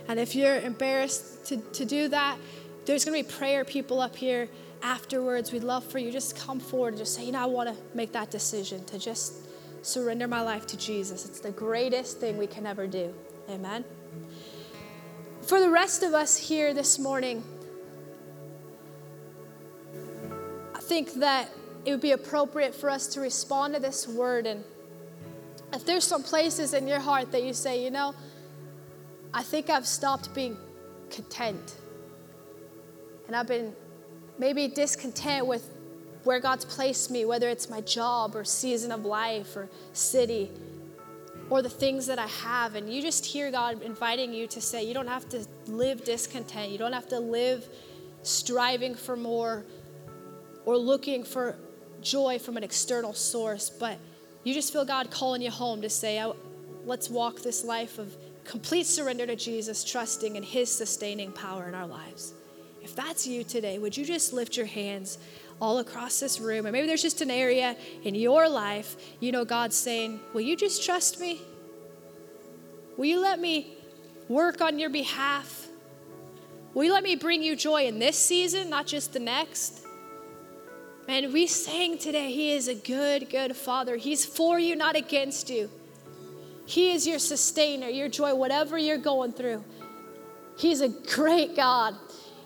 And 0.08 0.20
if 0.20 0.36
you're 0.36 0.60
embarrassed 0.60 1.46
to, 1.48 1.58
to 1.58 1.86
do 1.86 2.08
that, 2.10 2.38
there's 2.86 3.06
going 3.06 3.24
to 3.24 3.30
be 3.30 3.36
prayer 3.36 3.64
people 3.64 4.02
up 4.02 4.16
here 4.16 4.50
afterwards. 4.84 5.52
We'd 5.52 5.64
love 5.64 5.84
for 5.84 5.98
you 5.98 6.12
just 6.12 6.36
come 6.36 6.60
forward 6.60 6.90
and 6.90 6.98
just 6.98 7.16
say, 7.16 7.26
you 7.26 7.32
know, 7.32 7.42
I 7.42 7.46
want 7.46 7.70
to 7.70 7.76
make 7.96 8.12
that 8.12 8.30
decision 8.30 8.84
to 8.86 9.00
just 9.00 9.34
surrender 9.82 10.28
my 10.28 10.42
life 10.42 10.68
to 10.68 10.78
Jesus. 10.78 11.26
It's 11.26 11.40
the 11.40 11.52
greatest 11.52 12.20
thing 12.20 12.38
we 12.38 12.48
can 12.48 12.68
ever 12.68 12.86
do. 12.86 13.14
Amen. 13.50 13.84
For 15.42 15.60
the 15.60 15.70
rest 15.70 16.04
of 16.04 16.14
us 16.14 16.38
here 16.38 16.74
this 16.74 17.00
morning, 17.00 17.44
I 20.76 20.80
think 20.80 21.14
that 21.16 21.50
it 21.86 21.92
would 21.92 22.02
be 22.02 22.12
appropriate 22.12 22.74
for 22.76 22.90
us 22.90 23.08
to 23.08 23.22
respond 23.22 23.74
to 23.74 23.80
this 23.80 24.08
word. 24.08 24.48
And 24.48 24.64
if 25.74 25.86
there's 25.86 26.06
some 26.06 26.24
places 26.24 26.74
in 26.74 26.88
your 26.88 27.00
heart 27.00 27.32
that 27.32 27.44
you 27.44 27.54
say, 27.54 27.84
you 27.84 27.92
know, 27.92 28.14
I 29.34 29.44
think 29.44 29.70
I've 29.70 29.88
stopped 29.88 30.34
being 30.34 30.58
content. 31.10 31.76
And 33.28 33.36
I've 33.36 33.48
been 33.48 33.76
maybe 34.38 34.68
discontent 34.68 35.46
with 35.46 35.70
where 36.24 36.40
God's 36.40 36.66
placed 36.66 37.12
me, 37.12 37.26
whether 37.26 37.50
it's 37.50 37.70
my 37.70 37.82
job 37.82 38.36
or 38.36 38.44
season 38.44 38.92
of 38.92 39.06
life 39.06 39.56
or 39.56 39.70
city 39.92 40.52
or 41.50 41.62
the 41.62 41.70
things 41.70 42.08
that 42.08 42.18
I 42.18 42.28
have. 42.28 42.76
And 42.76 42.92
you 42.92 43.02
just 43.02 43.26
hear 43.26 43.52
God 43.52 43.82
inviting 43.82 44.34
you 44.34 44.48
to 44.48 44.62
say, 44.62 44.84
you 44.84 44.94
don't 44.94 45.08
have 45.08 45.28
to 45.30 45.46
live 45.68 46.04
discontent. 46.04 46.72
You 46.72 46.78
don't 46.78 46.94
have 46.94 47.10
to 47.10 47.20
live 47.20 47.68
striving 48.24 48.96
for 48.96 49.16
more 49.18 49.66
or 50.66 50.78
looking 50.78 51.24
for 51.24 51.58
joy 52.02 52.40
from 52.40 52.58
an 52.58 52.64
external 52.64 53.14
source, 53.14 53.70
but 53.70 53.98
you 54.44 54.54
just 54.54 54.72
feel 54.72 54.86
God 54.86 55.12
calling 55.12 55.42
you 55.42 55.52
home 55.52 55.82
to 55.82 55.90
say, 55.90 56.26
let's 56.86 57.10
walk 57.10 57.42
this 57.42 57.64
life 57.64 57.98
of 57.98 58.16
complete 58.46 58.86
surrender 58.86 59.26
to 59.26 59.36
Jesus, 59.36 59.84
trusting 59.84 60.36
in 60.36 60.44
His 60.44 60.74
sustaining 60.74 61.32
power 61.32 61.68
in 61.68 61.76
our 61.76 61.88
lives. 61.88 62.34
If 62.84 62.96
that's 62.96 63.26
you 63.26 63.46
today, 63.46 63.80
would 63.80 63.96
you 63.96 64.04
just 64.04 64.34
lift 64.34 64.58
your 64.58 64.66
hands 64.66 65.18
all 65.62 65.80
across 65.80 66.20
this 66.20 66.42
room? 66.42 66.66
And 66.66 66.74
maybe 66.74 66.86
there's 66.86 67.02
just 67.02 67.22
an 67.22 67.32
area 67.32 67.78
in 68.04 68.14
your 68.14 68.50
life, 68.50 68.98
you 69.22 69.32
know, 69.32 69.46
God's 69.46 69.78
saying, 69.78 70.20
Will 70.34 70.42
you 70.42 70.58
just 70.58 70.84
trust 70.84 71.20
me? 71.20 71.42
Will 72.98 73.06
you 73.06 73.22
let 73.22 73.40
me 73.40 73.78
work 74.28 74.60
on 74.60 74.80
your 74.80 74.90
behalf? 74.90 75.68
Will 76.74 76.84
you 76.84 76.94
let 76.94 77.04
me 77.04 77.16
bring 77.16 77.42
you 77.42 77.56
joy 77.56 77.86
in 77.86 78.00
this 78.00 78.18
season, 78.18 78.70
not 78.70 78.86
just 78.86 79.14
the 79.14 79.20
next? 79.20 79.86
Man, 81.08 81.32
we 81.32 81.48
sang 81.48 81.98
today, 81.98 82.32
He 82.34 82.52
is 82.52 82.68
a 82.68 82.76
good, 82.76 83.30
good 83.30 83.56
Father. 83.56 83.96
He's 83.96 84.26
for 84.26 84.60
you, 84.60 84.76
not 84.76 84.98
against 84.98 85.50
you. 85.50 85.70
He 86.66 86.92
is 86.92 87.08
your 87.08 87.20
sustainer, 87.20 87.88
your 87.88 88.10
joy, 88.10 88.36
whatever 88.36 88.78
you're 88.78 88.98
going 88.98 89.32
through. 89.32 89.64
He's 90.58 90.82
a 90.82 90.90
great 90.90 91.56
God. 91.56 91.96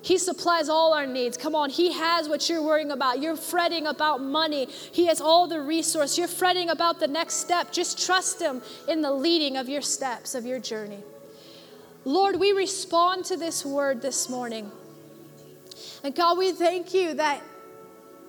He 0.02 0.18
supplies 0.18 0.70
all 0.70 0.94
our 0.94 1.06
needs. 1.06 1.38
Come 1.38 1.56
on, 1.56 1.70
He 1.70 1.92
has 1.94 2.30
what 2.30 2.50
you're 2.50 2.62
worrying 2.62 2.92
about. 2.92 3.22
You're 3.22 3.36
fretting 3.36 3.88
about 3.88 4.22
money. 4.22 4.66
He 4.66 5.08
has 5.08 5.20
all 5.20 5.48
the 5.48 5.62
resource. 5.62 6.18
You're 6.18 6.28
fretting 6.28 6.70
about 6.70 7.00
the 7.00 7.08
next 7.08 7.36
step. 7.36 7.72
Just 7.72 8.06
trust 8.06 8.42
Him 8.42 8.62
in 8.88 9.02
the 9.02 9.12
leading 9.12 9.58
of 9.58 9.68
your 9.68 9.82
steps, 9.82 10.36
of 10.36 10.46
your 10.46 10.60
journey. 10.60 11.04
Lord, 12.06 12.40
we 12.40 12.52
respond 12.54 13.26
to 13.26 13.38
this 13.38 13.66
word 13.66 14.02
this 14.02 14.30
morning. 14.30 14.72
And 16.04 16.16
God, 16.16 16.38
we 16.38 16.54
thank 16.54 16.94
you 16.94 17.16
that 17.16 17.42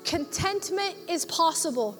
contentment 0.05 0.97
is 1.09 1.25
possible. 1.25 1.97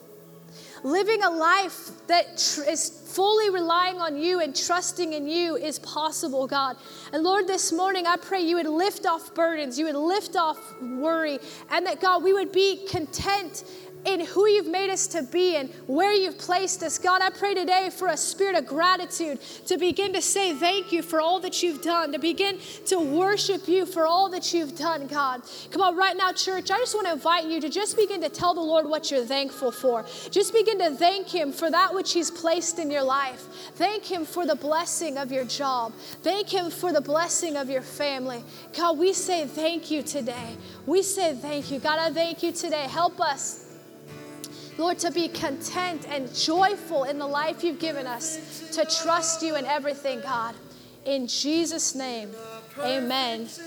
Living 0.83 1.23
a 1.23 1.31
life 1.31 1.91
that 2.07 2.39
tr- 2.39 2.69
is 2.69 2.98
fully 3.09 3.49
relying 3.49 3.99
on 3.99 4.17
you 4.17 4.41
and 4.41 4.55
trusting 4.55 5.15
in 5.15 5.27
you 5.27 5.57
is 5.57 5.79
possible, 5.79 6.47
God. 6.47 6.77
And 7.13 7.25
Lord, 7.25 7.47
this 7.47 7.73
morning 7.73 8.07
I 8.07 8.17
pray 8.17 8.41
you 8.41 8.57
would 8.57 8.67
lift 8.67 9.07
off 9.07 9.35
burdens, 9.35 9.79
you 9.79 9.87
would 9.87 9.95
lift 9.95 10.37
off 10.37 10.75
worry, 10.81 11.39
and 11.71 11.87
that 11.87 12.01
God, 12.01 12.23
we 12.23 12.35
would 12.35 12.53
be 12.53 12.87
content 12.87 13.65
in 14.05 14.21
who 14.21 14.47
you've 14.47 14.67
made 14.67 14.91
us 14.91 15.07
to 15.09 15.23
be 15.23 15.57
and 15.57 15.71
where 15.87 16.13
you've 16.13 16.39
placed 16.39 16.83
us. 16.83 16.99
God, 16.99 17.23
I 17.23 17.31
pray 17.31 17.55
today 17.55 17.91
for 17.91 18.09
a 18.09 18.17
spirit 18.17 18.57
of 18.57 18.67
gratitude 18.67 19.41
to 19.67 19.79
begin 19.79 20.13
to 20.13 20.23
say 20.23 20.55
thank 20.55 20.93
you 20.93 21.03
for 21.03 21.21
all 21.21 21.41
that 21.41 21.63
you've 21.63 21.83
done, 21.83 22.13
to 22.13 22.19
begin 22.19 22.59
to 22.87 22.99
worship 22.99 23.69
you 23.69 23.87
for 23.87 24.07
all 24.07 24.29
that 24.31 24.53
you've 24.53 24.77
done, 24.77 25.07
God. 25.07 25.43
Come 25.71 25.83
on, 25.83 25.97
right 25.97 26.17
now, 26.17 26.33
church, 26.33 26.71
I 26.71 26.79
just 26.79 26.95
want 26.95 27.07
to 27.07 27.13
invite 27.13 27.47
you 27.47 27.61
to 27.61 27.69
just 27.69 27.97
begin 27.97 28.21
to 28.23 28.29
tell 28.29 28.55
the 28.55 28.61
Lord 28.61 28.87
what 28.87 29.11
you're 29.11 29.25
thankful 29.25 29.71
for. 29.71 30.05
Just 30.31 30.53
begin 30.53 30.79
to 30.79 30.91
thank 30.91 31.29
Him 31.29 31.53
for 31.53 31.71
that 31.71 31.95
which 31.95 32.13
He's 32.13 32.31
placed 32.31 32.79
in 32.79 32.91
your 32.91 33.03
life. 33.03 33.47
Thank 33.75 34.05
Him 34.05 34.25
for 34.25 34.47
the 34.47 34.57
blessing 34.57 35.19
of 35.19 35.31
your 35.31 35.45
job. 35.45 35.93
Thank 36.23 36.53
Him 36.53 36.71
for 36.71 36.93
the 36.93 37.01
blessing 37.01 37.57
of 37.57 37.69
your 37.71 37.83
family. 37.83 38.43
God, 38.77 38.99
we 38.99 39.13
say 39.13 39.47
thank 39.47 39.91
you 39.91 40.03
today. 40.03 40.57
We 40.87 41.03
say 41.03 41.35
thank 41.35 41.71
you. 41.71 41.79
God, 41.79 41.99
I 41.99 42.13
thank 42.13 42.43
you 42.43 42.53
today. 42.53 42.87
Help 42.89 43.21
us 43.21 43.68
Lord, 44.79 44.99
to 45.01 45.11
be 45.11 45.27
content 45.27 46.07
and 46.09 46.33
joyful 46.33 47.03
in 47.05 47.19
the 47.19 47.27
life 47.27 47.65
you've 47.65 47.81
given 47.81 48.07
us, 48.07 48.71
to 48.77 48.85
trust 48.85 49.43
you 49.43 49.57
in 49.57 49.67
everything, 49.67 50.21
God. 50.21 50.55
In 51.05 51.27
Jesus' 51.27 51.97
name, 51.97 52.31
amen. 52.79 53.49